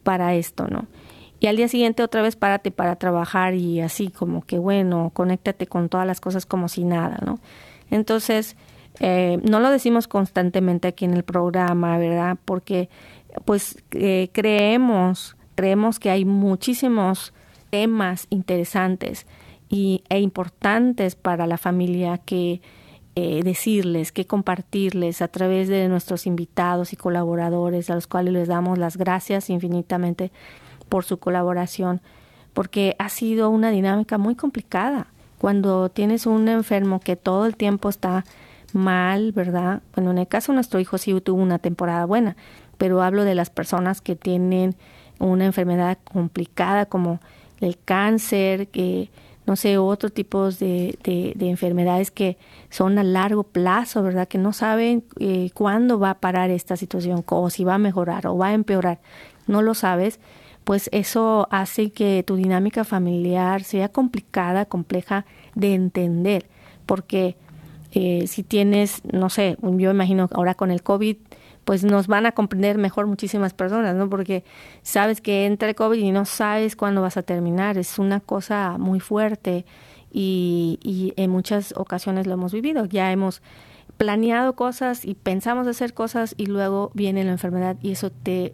para 0.03 0.35
esto, 0.35 0.67
¿no? 0.67 0.87
Y 1.39 1.47
al 1.47 1.57
día 1.57 1.67
siguiente 1.67 2.01
otra 2.01 2.21
vez 2.21 2.35
párate 2.35 2.71
para 2.71 2.95
trabajar 2.95 3.53
y 3.53 3.81
así 3.81 4.09
como 4.09 4.43
que 4.43 4.57
bueno, 4.57 5.11
conéctate 5.13 5.67
con 5.67 5.89
todas 5.89 6.07
las 6.07 6.21
cosas 6.21 6.45
como 6.45 6.67
si 6.67 6.83
nada, 6.83 7.19
¿no? 7.23 7.39
Entonces, 7.91 8.55
Eh, 8.99 9.39
no 9.43 9.59
lo 9.59 9.69
decimos 9.69 10.07
constantemente 10.07 10.87
aquí 10.87 11.05
en 11.05 11.13
el 11.13 11.23
programa, 11.23 11.97
¿verdad? 11.97 12.37
Porque 12.43 12.89
pues 13.45 13.83
eh, 13.91 14.29
creemos, 14.33 15.35
creemos 15.55 15.99
que 15.99 16.09
hay 16.09 16.25
muchísimos 16.25 17.33
temas 17.69 18.27
interesantes 18.29 19.27
y, 19.69 20.03
e 20.09 20.19
importantes 20.19 21.15
para 21.15 21.47
la 21.47 21.57
familia 21.57 22.17
que 22.17 22.61
eh, 23.15 23.41
decirles, 23.43 24.11
que 24.11 24.25
compartirles 24.25 25.21
a 25.21 25.27
través 25.27 25.67
de 25.67 25.87
nuestros 25.89 26.27
invitados 26.27 26.93
y 26.93 26.95
colaboradores, 26.95 27.89
a 27.89 27.95
los 27.95 28.07
cuales 28.07 28.33
les 28.33 28.47
damos 28.47 28.77
las 28.77 28.97
gracias 28.97 29.49
infinitamente 29.49 30.31
por 30.87 31.03
su 31.03 31.17
colaboración, 31.17 32.01
porque 32.53 32.95
ha 32.99 33.09
sido 33.09 33.49
una 33.49 33.71
dinámica 33.71 34.17
muy 34.17 34.35
complicada. 34.35 35.07
Cuando 35.39 35.89
tienes 35.89 36.25
un 36.25 36.47
enfermo 36.47 36.99
que 36.99 37.15
todo 37.15 37.45
el 37.45 37.55
tiempo 37.55 37.89
está 37.89 38.23
mal, 38.73 39.31
¿verdad? 39.31 39.81
Bueno, 39.95 40.11
en 40.11 40.17
el 40.17 40.27
caso 40.27 40.51
de 40.51 40.55
nuestro 40.55 40.79
hijo 40.79 40.97
sí 40.97 41.19
tuvo 41.21 41.41
una 41.41 41.59
temporada 41.59 42.05
buena, 42.05 42.35
pero 42.77 43.01
hablo 43.01 43.23
de 43.23 43.35
las 43.35 43.49
personas 43.49 44.01
que 44.01 44.15
tienen 44.15 44.75
una 45.19 45.45
enfermedad 45.45 45.97
complicada 46.03 46.85
como 46.85 47.19
el 47.59 47.77
cáncer, 47.77 48.67
que 48.67 49.09
no 49.47 49.55
sé, 49.55 49.77
otros 49.77 50.13
tipos 50.13 50.59
de, 50.59 50.99
de, 51.03 51.49
enfermedades 51.49 52.11
que 52.11 52.37
son 52.69 52.99
a 52.99 53.03
largo 53.03 53.43
plazo, 53.43 54.03
¿verdad? 54.03 54.27
Que 54.27 54.37
no 54.37 54.51
saben 54.51 55.05
eh, 55.19 55.51
cuándo 55.53 55.99
va 55.99 56.11
a 56.11 56.19
parar 56.19 56.49
esta 56.49 56.75
situación, 56.75 57.23
o 57.25 57.49
si 57.49 57.63
va 57.63 57.75
a 57.75 57.77
mejorar 57.77 58.27
o 58.27 58.37
va 58.37 58.47
a 58.47 58.53
empeorar, 58.53 58.99
no 59.47 59.61
lo 59.61 59.73
sabes, 59.73 60.19
pues 60.65 60.89
eso 60.91 61.47
hace 61.49 61.91
que 61.91 62.23
tu 62.27 62.35
dinámica 62.35 62.83
familiar 62.83 63.63
sea 63.63 63.87
complicada, 63.87 64.65
compleja 64.65 65.25
de 65.55 65.73
entender, 65.73 66.49
porque 66.85 67.37
eh, 67.99 68.27
si 68.27 68.43
tienes, 68.43 69.01
no 69.11 69.27
sé, 69.31 69.57
yo 69.59 69.89
imagino 69.89 70.29
ahora 70.31 70.53
con 70.53 70.69
el 70.69 70.83
COVID, 70.83 71.17
pues 71.65 71.83
nos 71.83 72.05
van 72.05 72.27
a 72.27 72.31
comprender 72.31 72.77
mejor 72.77 73.07
muchísimas 73.07 73.55
personas, 73.55 73.95
¿no? 73.95 74.07
Porque 74.07 74.43
sabes 74.83 75.19
que 75.19 75.47
entra 75.47 75.67
el 75.67 75.73
COVID 75.73 75.97
y 75.97 76.11
no 76.11 76.25
sabes 76.25 76.75
cuándo 76.75 77.01
vas 77.01 77.17
a 77.17 77.23
terminar. 77.23 77.79
Es 77.79 77.97
una 77.97 78.19
cosa 78.19 78.77
muy 78.77 78.99
fuerte 78.99 79.65
y, 80.11 80.77
y 80.83 81.11
en 81.19 81.31
muchas 81.31 81.73
ocasiones 81.75 82.27
lo 82.27 82.33
hemos 82.33 82.53
vivido. 82.53 82.85
Ya 82.85 83.11
hemos 83.11 83.41
planeado 83.97 84.53
cosas 84.53 85.03
y 85.03 85.15
pensamos 85.15 85.65
hacer 85.65 85.95
cosas 85.95 86.35
y 86.37 86.45
luego 86.45 86.91
viene 86.93 87.23
la 87.23 87.31
enfermedad 87.31 87.77
y 87.81 87.93
eso 87.93 88.11
te, 88.11 88.53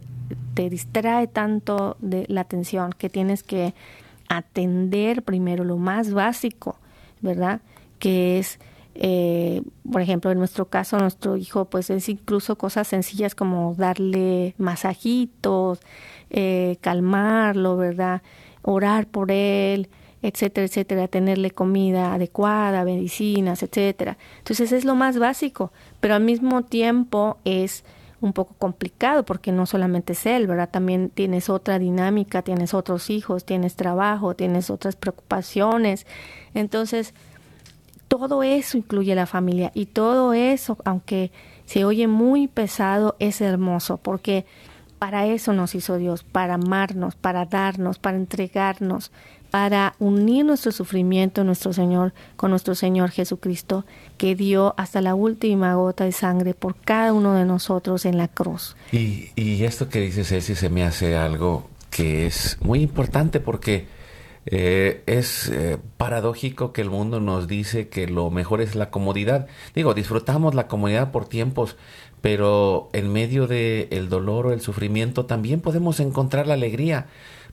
te 0.54 0.70
distrae 0.70 1.26
tanto 1.26 1.98
de 2.00 2.24
la 2.28 2.40
atención 2.40 2.94
que 2.96 3.10
tienes 3.10 3.42
que 3.42 3.74
atender 4.26 5.22
primero 5.22 5.64
lo 5.64 5.76
más 5.76 6.14
básico, 6.14 6.78
¿verdad? 7.20 7.60
Que 7.98 8.38
es 8.38 8.58
eh, 8.94 9.62
por 9.90 10.00
ejemplo, 10.00 10.30
en 10.30 10.38
nuestro 10.38 10.66
caso, 10.66 10.98
nuestro 10.98 11.36
hijo, 11.36 11.64
pues 11.66 11.90
es 11.90 12.08
incluso 12.08 12.56
cosas 12.56 12.88
sencillas 12.88 13.34
como 13.34 13.74
darle 13.76 14.54
masajitos, 14.58 15.80
eh, 16.30 16.78
calmarlo, 16.80 17.76
¿verdad? 17.76 18.22
Orar 18.62 19.06
por 19.06 19.30
él, 19.30 19.88
etcétera, 20.22 20.66
etcétera, 20.66 21.08
tenerle 21.08 21.50
comida 21.50 22.14
adecuada, 22.14 22.84
medicinas, 22.84 23.62
etcétera. 23.62 24.16
Entonces 24.38 24.72
es 24.72 24.84
lo 24.84 24.94
más 24.94 25.18
básico, 25.18 25.72
pero 26.00 26.14
al 26.14 26.22
mismo 26.22 26.62
tiempo 26.62 27.38
es 27.44 27.84
un 28.20 28.32
poco 28.32 28.54
complicado 28.54 29.24
porque 29.24 29.52
no 29.52 29.66
solamente 29.66 30.14
es 30.14 30.24
él, 30.24 30.46
¿verdad? 30.46 30.70
También 30.70 31.10
tienes 31.10 31.50
otra 31.50 31.78
dinámica, 31.78 32.40
tienes 32.40 32.72
otros 32.72 33.10
hijos, 33.10 33.44
tienes 33.44 33.76
trabajo, 33.76 34.34
tienes 34.34 34.70
otras 34.70 34.96
preocupaciones. 34.96 36.06
Entonces, 36.54 37.12
todo 38.18 38.42
eso 38.42 38.76
incluye 38.78 39.14
la 39.14 39.26
familia 39.26 39.70
y 39.74 39.86
todo 39.86 40.32
eso, 40.32 40.78
aunque 40.84 41.32
se 41.66 41.84
oye 41.84 42.06
muy 42.06 42.48
pesado, 42.48 43.16
es 43.18 43.40
hermoso 43.40 43.96
porque 43.98 44.44
para 44.98 45.26
eso 45.26 45.52
nos 45.52 45.74
hizo 45.74 45.98
Dios, 45.98 46.22
para 46.22 46.54
amarnos, 46.54 47.14
para 47.14 47.44
darnos, 47.44 47.98
para 47.98 48.16
entregarnos, 48.16 49.12
para 49.50 49.94
unir 49.98 50.44
nuestro 50.44 50.72
sufrimiento, 50.72 51.44
nuestro 51.44 51.72
Señor, 51.72 52.12
con 52.36 52.50
nuestro 52.50 52.74
Señor 52.74 53.10
Jesucristo, 53.10 53.84
que 54.16 54.34
dio 54.34 54.74
hasta 54.78 55.00
la 55.00 55.14
última 55.14 55.74
gota 55.74 56.04
de 56.04 56.12
sangre 56.12 56.54
por 56.54 56.74
cada 56.74 57.12
uno 57.12 57.34
de 57.34 57.44
nosotros 57.44 58.04
en 58.04 58.16
la 58.16 58.28
cruz. 58.28 58.76
Y, 58.90 59.30
esto 59.62 59.88
que 59.88 60.00
dice 60.00 60.24
Ceci 60.24 60.54
se 60.54 60.70
me 60.70 60.84
hace 60.84 61.16
algo 61.16 61.68
que 61.90 62.26
es 62.26 62.58
muy 62.62 62.80
importante 62.80 63.38
porque 63.40 63.86
eh, 64.46 65.02
es 65.06 65.48
eh, 65.48 65.78
paradójico 65.96 66.72
que 66.72 66.82
el 66.82 66.90
mundo 66.90 67.20
nos 67.20 67.48
dice 67.48 67.88
que 67.88 68.06
lo 68.06 68.30
mejor 68.30 68.60
es 68.60 68.74
la 68.74 68.90
comodidad. 68.90 69.46
Digo, 69.74 69.94
disfrutamos 69.94 70.54
la 70.54 70.68
comodidad 70.68 71.12
por 71.12 71.26
tiempos, 71.26 71.76
pero 72.20 72.88
en 72.92 73.12
medio 73.12 73.46
del 73.46 73.88
el 73.90 74.08
dolor 74.08 74.46
o 74.46 74.52
el 74.52 74.60
sufrimiento 74.60 75.26
también 75.26 75.60
podemos 75.60 76.00
encontrar 76.00 76.46
la 76.46 76.54
alegría, 76.54 77.06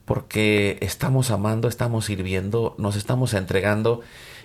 porque 0.04 0.78
estamos 0.80 1.30
amando, 1.30 1.68
estamos 1.68 2.06
sirviendo, 2.06 2.74
nos 2.78 2.96
estamos 2.96 3.34
entregando 3.34 4.00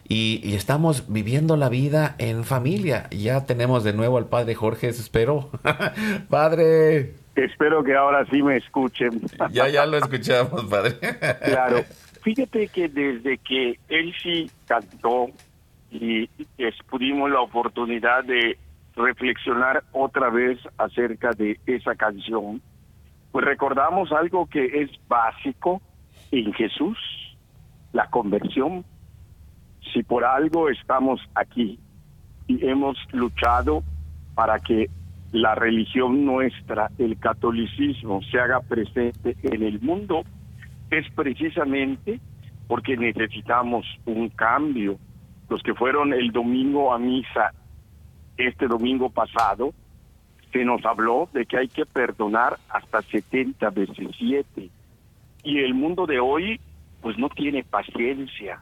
y, 0.08 0.40
y, 0.44 0.56
estamos 0.56 1.12
viviendo 1.12 1.58
la 1.58 1.68
vida 1.68 2.16
en 2.18 2.46
familia. 2.46 3.10
Ya 3.12 3.46
tenemos 3.46 3.84
de 3.84 3.92
nuevo 3.92 4.18
al 4.18 4.28
padre 4.28 4.56
Jorge, 4.56 4.88
espero. 4.88 5.50
padre. 6.30 7.16
Espero 7.36 7.84
que 7.84 7.94
ahora 7.94 8.26
sí 8.32 8.42
me 8.42 8.56
escuchen. 8.56 9.22
ya, 9.52 9.68
ya 9.68 9.86
lo 9.86 9.98
escuchamos, 9.98 10.64
padre. 10.66 10.98
claro. 11.44 11.84
Fíjate 12.28 12.68
que 12.68 12.90
desde 12.90 13.38
que 13.38 13.80
él 13.88 14.14
sí 14.22 14.52
cantó 14.66 15.28
y 15.90 16.28
pudimos 16.90 17.32
la 17.32 17.40
oportunidad 17.40 18.26
de 18.26 18.58
reflexionar 18.98 19.86
otra 19.94 20.30
vez 20.30 20.60
acerca 20.78 21.32
de 21.32 21.58
esa 21.66 21.96
canción, 21.96 22.62
pues 23.32 23.46
recordamos 23.46 24.12
algo 24.12 24.46
que 24.46 24.66
es 24.66 24.90
básico 25.08 25.82
en 26.32 26.52
Jesús, 26.52 26.98
la 27.94 28.10
conversión. 28.10 28.84
Si 29.94 30.04
por 30.04 30.26
algo 30.26 30.68
estamos 30.68 31.22
aquí 31.34 31.80
y 32.46 32.68
hemos 32.68 32.98
luchado 33.14 33.84
para 34.36 34.60
que 34.60 34.90
la 35.32 35.56
religión 35.56 36.26
nuestra, 36.26 36.92
el 36.98 37.18
catolicismo, 37.20 38.22
se 38.24 38.38
haga 38.38 38.60
presente 38.60 39.38
en 39.44 39.64
el 39.64 39.80
mundo, 39.80 40.26
es 40.90 41.10
precisamente 41.12 42.20
porque 42.68 42.98
necesitamos 42.98 43.86
un 44.06 44.30
cambio. 44.30 44.98
Los 45.50 45.64
que 45.64 45.74
fueron 45.74 46.14
el 46.14 46.32
domingo 46.32 46.94
a 46.94 47.00
misa 47.00 47.54
este 48.38 48.68
domingo 48.68 49.10
pasado, 49.10 49.74
se 50.52 50.64
nos 50.64 50.86
habló 50.86 51.30
de 51.34 51.46
que 51.46 51.58
hay 51.58 51.68
que 51.68 51.86
perdonar 51.86 52.58
hasta 52.70 53.02
70 53.02 53.70
veces 53.72 54.08
7. 54.18 54.70
Y 55.44 55.60
el 55.60 55.74
mundo 55.74 56.06
de 56.06 56.20
hoy, 56.20 56.60
pues 57.02 57.18
no 57.18 57.30
tiene 57.30 57.64
paciencia 57.64 58.62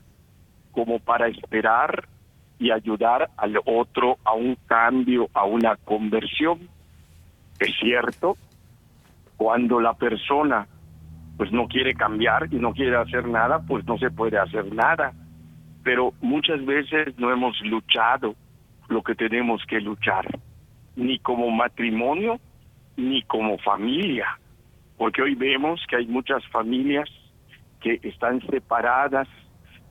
como 0.72 1.00
para 1.00 1.28
esperar 1.28 2.08
y 2.60 2.72
ayudar 2.72 3.30
al 3.38 3.58
otro 3.66 4.18
a 4.24 4.34
un 4.34 4.56
cambio, 4.68 5.30
a 5.34 5.46
una 5.46 5.76
conversión. 5.78 6.70
Es 7.60 7.74
cierto, 7.80 8.38
cuando 9.38 9.80
la 9.80 9.94
persona 9.94 10.68
pues 11.38 11.52
no 11.52 11.68
quiere 11.68 11.94
cambiar 11.96 12.48
y 12.52 12.56
no 12.56 12.74
quiere 12.74 12.96
hacer 12.96 13.28
nada, 13.28 13.60
pues 13.68 13.86
no 13.86 13.98
se 13.98 14.10
puede 14.10 14.38
hacer 14.38 14.74
nada. 14.74 15.14
Pero 15.84 16.14
muchas 16.22 16.66
veces 16.66 17.18
no 17.18 17.32
hemos 17.32 17.60
luchado 17.62 18.36
lo 18.88 19.04
que 19.04 19.16
tenemos 19.16 19.64
que 19.68 19.82
luchar, 19.82 20.26
ni 20.96 21.20
como 21.20 21.50
matrimonio, 21.52 22.40
ni 22.98 23.22
como 23.24 23.58
familia, 23.60 24.40
porque 24.98 25.22
hoy 25.22 25.36
vemos 25.36 25.82
que 25.90 25.98
hay 25.98 26.08
muchas 26.08 26.46
familias 26.48 27.10
que 27.82 28.00
están 28.04 28.42
separadas 28.48 29.28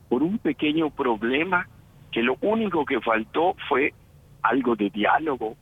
por 0.09 0.23
un 0.23 0.39
pequeño 0.39 0.89
problema 0.89 1.67
que 2.11 2.23
lo 2.23 2.37
único 2.41 2.85
que 2.85 3.01
faltó 3.01 3.55
fue 3.67 3.93
algo 4.41 4.75
de 4.75 4.89
diálogo. 4.89 5.55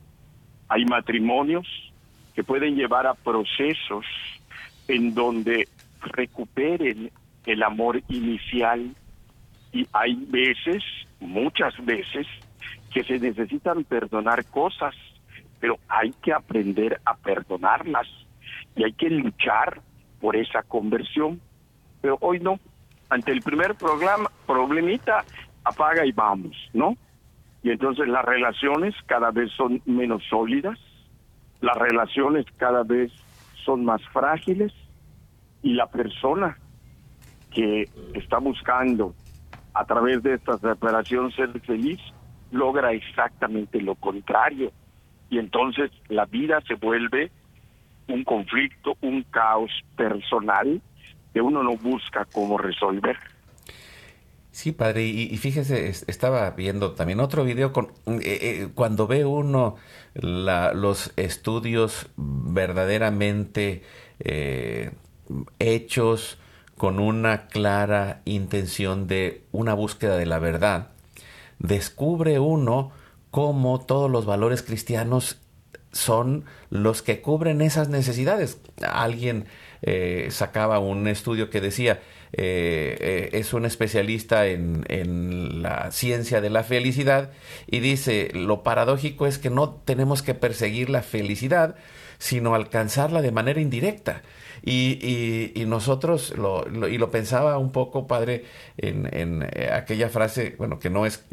Hay 0.68 0.84
matrimonios 0.84 1.66
que 2.34 2.44
pueden 2.44 2.76
llevar 2.76 3.06
a 3.06 3.14
procesos 3.14 4.04
en 4.88 5.14
donde 5.14 5.68
recuperen 6.00 7.10
el 7.46 7.62
amor 7.62 8.02
inicial 8.08 8.94
y 9.72 9.86
hay 9.92 10.14
veces, 10.28 10.82
muchas 11.20 11.74
veces, 11.84 12.26
que 12.92 13.02
se 13.02 13.18
necesitan 13.18 13.84
perdonar 13.84 14.44
cosas, 14.46 14.94
pero 15.60 15.78
hay 15.88 16.12
que 16.22 16.32
aprender 16.32 17.00
a 17.04 17.16
perdonarlas 17.16 18.06
y 18.76 18.84
hay 18.84 18.92
que 18.92 19.10
luchar 19.10 19.80
por 20.20 20.36
esa 20.36 20.62
conversión. 20.62 21.40
Pero 22.00 22.18
hoy 22.20 22.38
no. 22.38 22.60
Ante 23.08 23.32
el 23.32 23.40
primer 23.40 23.74
programa, 23.74 24.30
problemita, 24.46 25.24
apaga 25.64 26.06
y 26.06 26.12
vamos, 26.12 26.56
¿no? 26.72 26.96
Y 27.62 27.70
entonces 27.70 28.06
las 28.08 28.24
relaciones 28.24 28.94
cada 29.06 29.30
vez 29.30 29.50
son 29.52 29.82
menos 29.86 30.22
sólidas, 30.28 30.78
las 31.60 31.76
relaciones 31.76 32.46
cada 32.58 32.82
vez 32.82 33.10
son 33.64 33.84
más 33.84 34.02
frágiles 34.12 34.72
y 35.62 35.74
la 35.74 35.86
persona 35.86 36.58
que 37.50 37.88
está 38.14 38.38
buscando 38.38 39.14
a 39.72 39.84
través 39.84 40.22
de 40.22 40.34
esta 40.34 40.58
separación 40.58 41.32
ser 41.32 41.58
feliz, 41.60 42.00
logra 42.50 42.92
exactamente 42.92 43.80
lo 43.80 43.94
contrario. 43.96 44.72
Y 45.30 45.38
entonces 45.38 45.90
la 46.08 46.26
vida 46.26 46.60
se 46.66 46.74
vuelve 46.74 47.30
un 48.08 48.22
conflicto, 48.24 48.96
un 49.00 49.22
caos 49.24 49.70
personal 49.96 50.80
que 51.32 51.40
uno 51.40 51.62
no 51.62 51.76
busca 51.76 52.24
cómo 52.32 52.56
resolver. 52.58 53.16
Sí, 54.54 54.70
padre, 54.70 55.02
y, 55.04 55.36
fíjese, 55.36 55.88
es- 55.88 56.04
estaba 56.06 56.48
viendo 56.50 56.92
también 56.92 57.18
otro 57.18 57.42
video 57.42 57.72
con 57.72 57.86
eh, 58.06 58.20
eh, 58.22 58.68
cuando 58.72 59.08
ve 59.08 59.24
uno 59.24 59.74
los 60.14 61.12
estudios 61.16 62.06
verdaderamente 62.16 63.82
eh, 64.20 64.92
hechos 65.58 66.38
con 66.76 67.00
una 67.00 67.48
clara 67.48 68.22
intención 68.26 69.08
de 69.08 69.42
una 69.50 69.74
búsqueda 69.74 70.16
de 70.16 70.26
la 70.26 70.38
verdad, 70.38 70.90
descubre 71.58 72.38
uno 72.38 72.92
cómo 73.32 73.80
todos 73.80 74.08
los 74.08 74.24
valores 74.24 74.62
cristianos 74.62 75.38
son 75.90 76.44
los 76.70 77.02
que 77.02 77.20
cubren 77.20 77.60
esas 77.60 77.88
necesidades. 77.88 78.58
Alguien 78.88 79.46
sacaba 80.30 80.78
un 80.78 81.08
estudio 81.08 81.50
que 81.50 81.60
decía, 81.60 82.00
eh, 82.36 82.96
eh, 83.00 83.28
es 83.32 83.52
un 83.52 83.64
especialista 83.64 84.46
en, 84.46 84.84
en 84.88 85.62
la 85.62 85.90
ciencia 85.92 86.40
de 86.40 86.50
la 86.50 86.64
felicidad 86.64 87.30
y 87.66 87.80
dice, 87.80 88.30
lo 88.34 88.62
paradójico 88.62 89.26
es 89.26 89.38
que 89.38 89.50
no 89.50 89.70
tenemos 89.84 90.22
que 90.22 90.34
perseguir 90.34 90.90
la 90.90 91.02
felicidad, 91.02 91.76
sino 92.18 92.54
alcanzarla 92.54 93.22
de 93.22 93.32
manera 93.32 93.60
indirecta. 93.60 94.22
Y, 94.66 95.52
y- 95.54 95.64
nosotros, 95.66 96.34
lo, 96.38 96.64
y 96.88 96.96
lo 96.98 97.10
pensaba 97.10 97.58
un 97.58 97.70
poco, 97.72 98.06
padre, 98.06 98.44
en, 98.78 99.08
en, 99.12 99.42
eh, 99.52 99.70
aquella 99.72 100.08
frase, 100.08 100.54
bueno, 100.58 100.78
que 100.78 100.88
no 100.90 101.04
es 101.06 101.24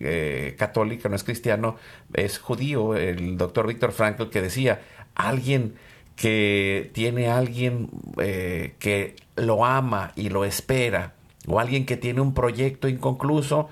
católica, 0.58 1.08
no 1.10 1.16
es 1.16 1.24
cristiano, 1.24 1.78
es 2.14 2.39
judío, 2.39 2.95
el 2.95 3.38
doctor 3.38 3.68
Víctor 3.68 3.91
Frankl, 3.93 4.30
que 4.30 4.41
decía, 4.41 4.82
alguien 5.16 5.76
que 6.22 6.92
tiene 6.94 7.30
alguien 7.30 7.90
eh, 8.22 8.76
que 8.78 9.16
lo 9.36 9.66
ama 9.66 10.12
y 10.16 10.30
lo 10.30 10.46
espera, 10.46 11.16
o 11.48 11.60
alguien 11.60 11.88
que 11.88 11.98
tiene 11.98 12.22
un 12.22 12.36
proyecto 12.36 12.88
inconcluso, 12.88 13.70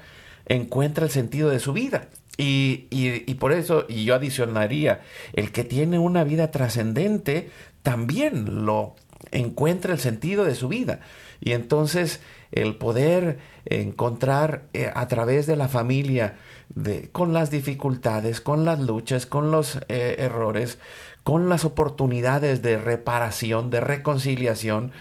encuentra 0.47 1.05
el 1.05 1.11
sentido 1.11 1.51
de 1.51 1.59
su 1.59 1.73
vida. 1.73 2.07
Y, 2.37 2.87
y- 2.89 3.23
y 3.29 3.35
por 3.35 3.51
eso, 3.51 3.85
y 3.87 4.03
yo 4.03 4.15
adicionaría, 4.15 5.01
el 5.33 5.51
que 5.51 5.63
tiene 5.63 5.99
una 5.99 6.23
vida 6.23 6.49
trascendente 6.49 7.51
también 7.83 8.65
lo 8.65 8.95
encuentra 9.31 9.93
el 9.93 9.99
sentido 9.99 10.43
de 10.43 10.55
su 10.55 10.69
vida. 10.69 11.01
Y 11.41 11.51
entonces 11.51 12.19
el 12.51 12.77
poder 12.77 13.37
encontrar 13.65 14.63
eh, 14.73 14.89
a 14.95 15.07
través 15.07 15.45
de 15.45 15.55
la 15.55 15.67
familia, 15.67 16.37
de, 16.73 17.09
con 17.11 17.31
las 17.33 17.51
dificultades, 17.51 18.41
con 18.41 18.65
las 18.65 18.79
luchas, 18.79 19.27
con 19.27 19.51
los 19.51 19.77
eh, 19.87 20.15
errores, 20.17 20.79
con 21.29 21.47
las 21.47 21.63
oportunidades 21.63 22.63
de 22.63 22.79
reparación, 22.79 23.69
de 23.69 23.81
reconciliación, 23.81 24.91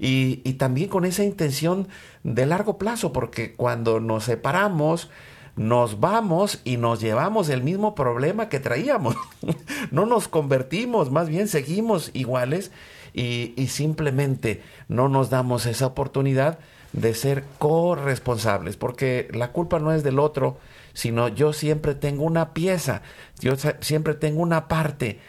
y, 0.00 0.40
y 0.42 0.54
también 0.54 0.88
con 0.88 1.04
esa 1.04 1.22
intención 1.22 1.86
de 2.24 2.44
largo 2.44 2.76
plazo, 2.76 3.12
porque 3.12 3.54
cuando 3.54 4.00
nos 4.00 4.24
separamos, 4.24 5.10
nos 5.54 6.00
vamos 6.00 6.60
y 6.64 6.76
nos 6.76 7.00
llevamos 7.00 7.50
el 7.50 7.62
mismo 7.62 7.94
problema 7.94 8.48
que 8.48 8.58
traíamos. 8.58 9.14
no 9.92 10.06
nos 10.06 10.26
convertimos, 10.26 11.12
más 11.12 11.28
bien 11.28 11.46
seguimos 11.46 12.10
iguales 12.14 12.72
y, 13.14 13.54
y 13.56 13.68
simplemente 13.68 14.64
no 14.88 15.08
nos 15.08 15.30
damos 15.30 15.66
esa 15.66 15.86
oportunidad 15.86 16.58
de 16.94 17.14
ser 17.14 17.44
corresponsables, 17.60 18.76
porque 18.76 19.28
la 19.32 19.52
culpa 19.52 19.78
no 19.78 19.92
es 19.92 20.02
del 20.02 20.18
otro, 20.18 20.58
sino 20.94 21.28
yo 21.28 21.52
siempre 21.52 21.94
tengo 21.94 22.24
una 22.24 22.54
pieza, 22.54 23.02
yo 23.38 23.54
siempre 23.78 24.14
tengo 24.14 24.42
una 24.42 24.66
parte 24.66 25.20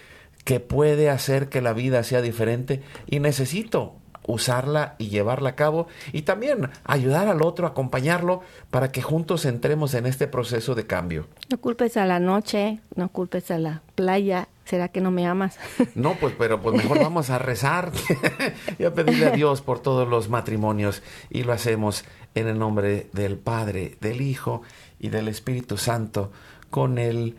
que 0.47 0.61
puede 0.61 1.09
hacer 1.09 1.49
que 1.49 1.61
la 1.61 1.73
vida 1.73 2.03
sea 2.03 2.21
diferente 2.21 2.81
y 3.05 3.19
necesito 3.19 3.95
usarla 4.25 4.95
y 4.97 5.09
llevarla 5.09 5.49
a 5.49 5.55
cabo 5.57 5.87
y 6.13 6.21
también 6.21 6.69
ayudar 6.85 7.27
al 7.27 7.41
otro, 7.41 7.67
acompañarlo 7.67 8.39
para 8.71 8.89
que 8.89 9.01
juntos 9.01 9.43
entremos 9.43 9.93
en 9.93 10.05
este 10.05 10.25
proceso 10.25 10.73
de 10.73 10.87
cambio. 10.87 11.27
No 11.49 11.57
culpes 11.57 11.97
a 11.97 12.05
la 12.05 12.21
noche, 12.21 12.79
no 12.95 13.09
culpes 13.09 13.51
a 13.51 13.59
la 13.59 13.81
playa. 13.95 14.47
¿Será 14.63 14.87
que 14.87 15.01
no 15.01 15.11
me 15.11 15.27
amas? 15.27 15.59
No, 15.95 16.13
pues, 16.13 16.33
pero 16.37 16.61
pues 16.61 16.77
mejor 16.81 16.99
vamos 17.01 17.29
a 17.29 17.39
rezar 17.39 17.91
y 18.79 18.85
a 18.85 18.93
pedirle 18.93 19.25
a 19.25 19.31
Dios 19.31 19.61
por 19.61 19.81
todos 19.81 20.07
los 20.07 20.29
matrimonios 20.29 21.03
y 21.29 21.43
lo 21.43 21.51
hacemos 21.51 22.05
en 22.35 22.47
el 22.47 22.57
nombre 22.57 23.09
del 23.11 23.37
Padre, 23.37 23.97
del 23.99 24.21
Hijo 24.21 24.61
y 24.97 25.09
del 25.09 25.27
Espíritu 25.27 25.75
Santo 25.75 26.31
con 26.69 26.99
el 26.99 27.35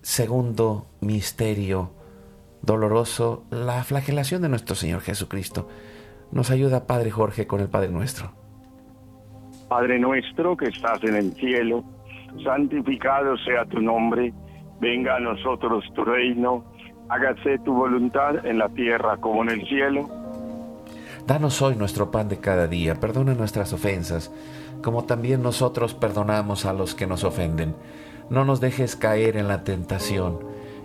segundo 0.00 0.86
misterio 1.00 2.00
doloroso, 2.62 3.44
la 3.50 3.82
flagelación 3.84 4.42
de 4.42 4.48
nuestro 4.48 4.74
Señor 4.74 5.00
Jesucristo. 5.00 5.68
Nos 6.30 6.50
ayuda 6.50 6.86
Padre 6.86 7.10
Jorge 7.10 7.46
con 7.46 7.60
el 7.60 7.68
Padre 7.68 7.88
Nuestro. 7.88 8.32
Padre 9.68 9.98
nuestro 9.98 10.56
que 10.56 10.66
estás 10.66 11.02
en 11.02 11.16
el 11.16 11.32
cielo, 11.34 11.84
santificado 12.44 13.36
sea 13.38 13.64
tu 13.64 13.80
nombre, 13.80 14.32
venga 14.80 15.16
a 15.16 15.20
nosotros 15.20 15.84
tu 15.94 16.04
reino, 16.04 16.64
hágase 17.08 17.58
tu 17.60 17.74
voluntad 17.74 18.44
en 18.46 18.58
la 18.58 18.68
tierra 18.68 19.16
como 19.16 19.42
en 19.42 19.50
el 19.50 19.66
cielo. 19.66 20.08
Danos 21.26 21.62
hoy 21.62 21.76
nuestro 21.76 22.10
pan 22.10 22.28
de 22.28 22.38
cada 22.38 22.66
día, 22.66 22.96
perdona 22.96 23.34
nuestras 23.34 23.72
ofensas, 23.72 24.32
como 24.82 25.04
también 25.04 25.42
nosotros 25.42 25.94
perdonamos 25.94 26.66
a 26.66 26.72
los 26.72 26.94
que 26.94 27.06
nos 27.06 27.24
ofenden. 27.24 27.74
No 28.28 28.44
nos 28.44 28.60
dejes 28.60 28.96
caer 28.96 29.36
en 29.36 29.48
la 29.48 29.64
tentación 29.64 30.51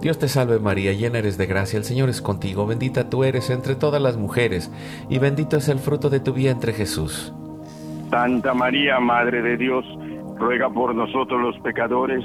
Dios 0.00 0.18
te 0.18 0.28
salve 0.28 0.58
María, 0.58 0.92
llena 0.92 1.18
eres 1.18 1.36
de 1.36 1.46
gracia, 1.46 1.76
el 1.76 1.84
Señor 1.84 2.08
es 2.08 2.22
contigo, 2.22 2.66
bendita 2.66 3.10
tú 3.10 3.22
eres 3.22 3.50
entre 3.50 3.74
todas 3.74 4.00
las 4.00 4.16
mujeres, 4.16 4.72
y 5.10 5.18
bendito 5.18 5.58
es 5.58 5.68
el 5.68 5.78
fruto 5.78 6.08
de 6.08 6.20
tu 6.20 6.32
vientre 6.32 6.72
Jesús. 6.72 7.34
Santa 8.10 8.54
María, 8.54 8.98
Madre 8.98 9.42
de 9.42 9.58
Dios, 9.58 9.84
ruega 10.38 10.70
por 10.70 10.94
nosotros 10.94 11.40
los 11.40 11.58
pecadores, 11.60 12.24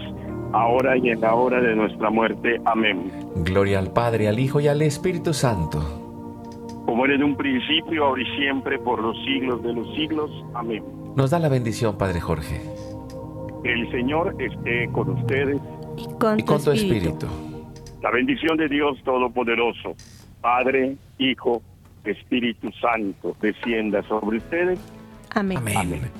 ahora 0.54 0.98
y 0.98 1.10
en 1.10 1.20
la 1.20 1.36
hora 1.36 1.60
de 1.60 1.76
nuestra 1.76 2.10
muerte. 2.10 2.62
Amén. 2.66 3.12
Gloria 3.44 3.80
al 3.80 3.92
Padre, 3.92 4.30
al 4.30 4.40
Hijo 4.40 4.62
y 4.62 4.68
al 4.70 4.82
Espíritu 4.82 5.34
Santo. 5.34 5.82
Como 6.86 7.06
era 7.06 7.16
en 7.16 7.24
un 7.24 7.36
principio, 7.36 8.06
ahora 8.06 8.22
y 8.22 8.38
siempre, 8.38 8.80
por 8.80 9.02
los 9.02 9.18
siglos 9.26 9.62
de 9.64 9.74
los 9.74 9.94
siglos. 9.96 10.32
Amén. 10.54 10.84
Nos 11.16 11.30
da 11.30 11.40
la 11.40 11.50
bendición, 11.50 11.98
Padre 11.98 12.22
Jorge, 12.22 12.62
El 13.64 13.92
Señor 13.92 14.36
esté 14.40 14.88
con 14.94 15.10
ustedes. 15.10 15.58
Y 15.98 16.08
con, 16.18 16.40
y 16.40 16.44
con 16.44 16.64
tu 16.64 16.72
Espíritu. 16.72 17.28
La 18.06 18.12
bendición 18.12 18.56
de 18.56 18.68
Dios 18.68 19.02
Todopoderoso, 19.04 19.96
Padre, 20.40 20.96
Hijo, 21.18 21.64
Espíritu 22.04 22.70
Santo, 22.80 23.36
descienda 23.42 24.04
sobre 24.04 24.38
ustedes 24.38 24.78
Amén. 25.32 25.58
Amén. 25.58 26.12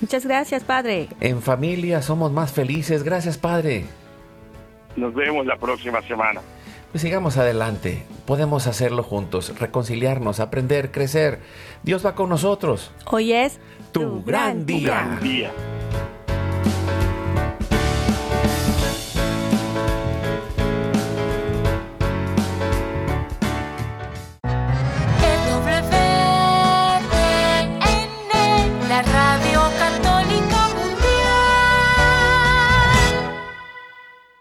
Muchas 0.00 0.24
gracias, 0.24 0.64
Padre. 0.64 1.08
En 1.20 1.42
familia 1.42 2.00
somos 2.00 2.32
más 2.32 2.54
felices. 2.54 3.02
Gracias, 3.02 3.36
Padre. 3.36 3.84
Nos 4.96 5.12
vemos 5.12 5.44
la 5.44 5.56
próxima 5.58 6.00
semana. 6.00 6.40
Pues 6.92 7.02
sigamos 7.02 7.36
adelante. 7.36 8.04
Podemos 8.26 8.66
hacerlo 8.66 9.02
juntos, 9.02 9.54
reconciliarnos, 9.60 10.40
aprender, 10.40 10.92
crecer. 10.92 11.40
Dios 11.82 12.06
va 12.06 12.14
con 12.14 12.30
nosotros. 12.30 12.90
Hoy 13.04 13.34
es 13.34 13.60
Tu 13.92 14.24
gran 14.24 14.64
día. 14.64 14.86
Gran 14.86 15.20
día. 15.20 15.50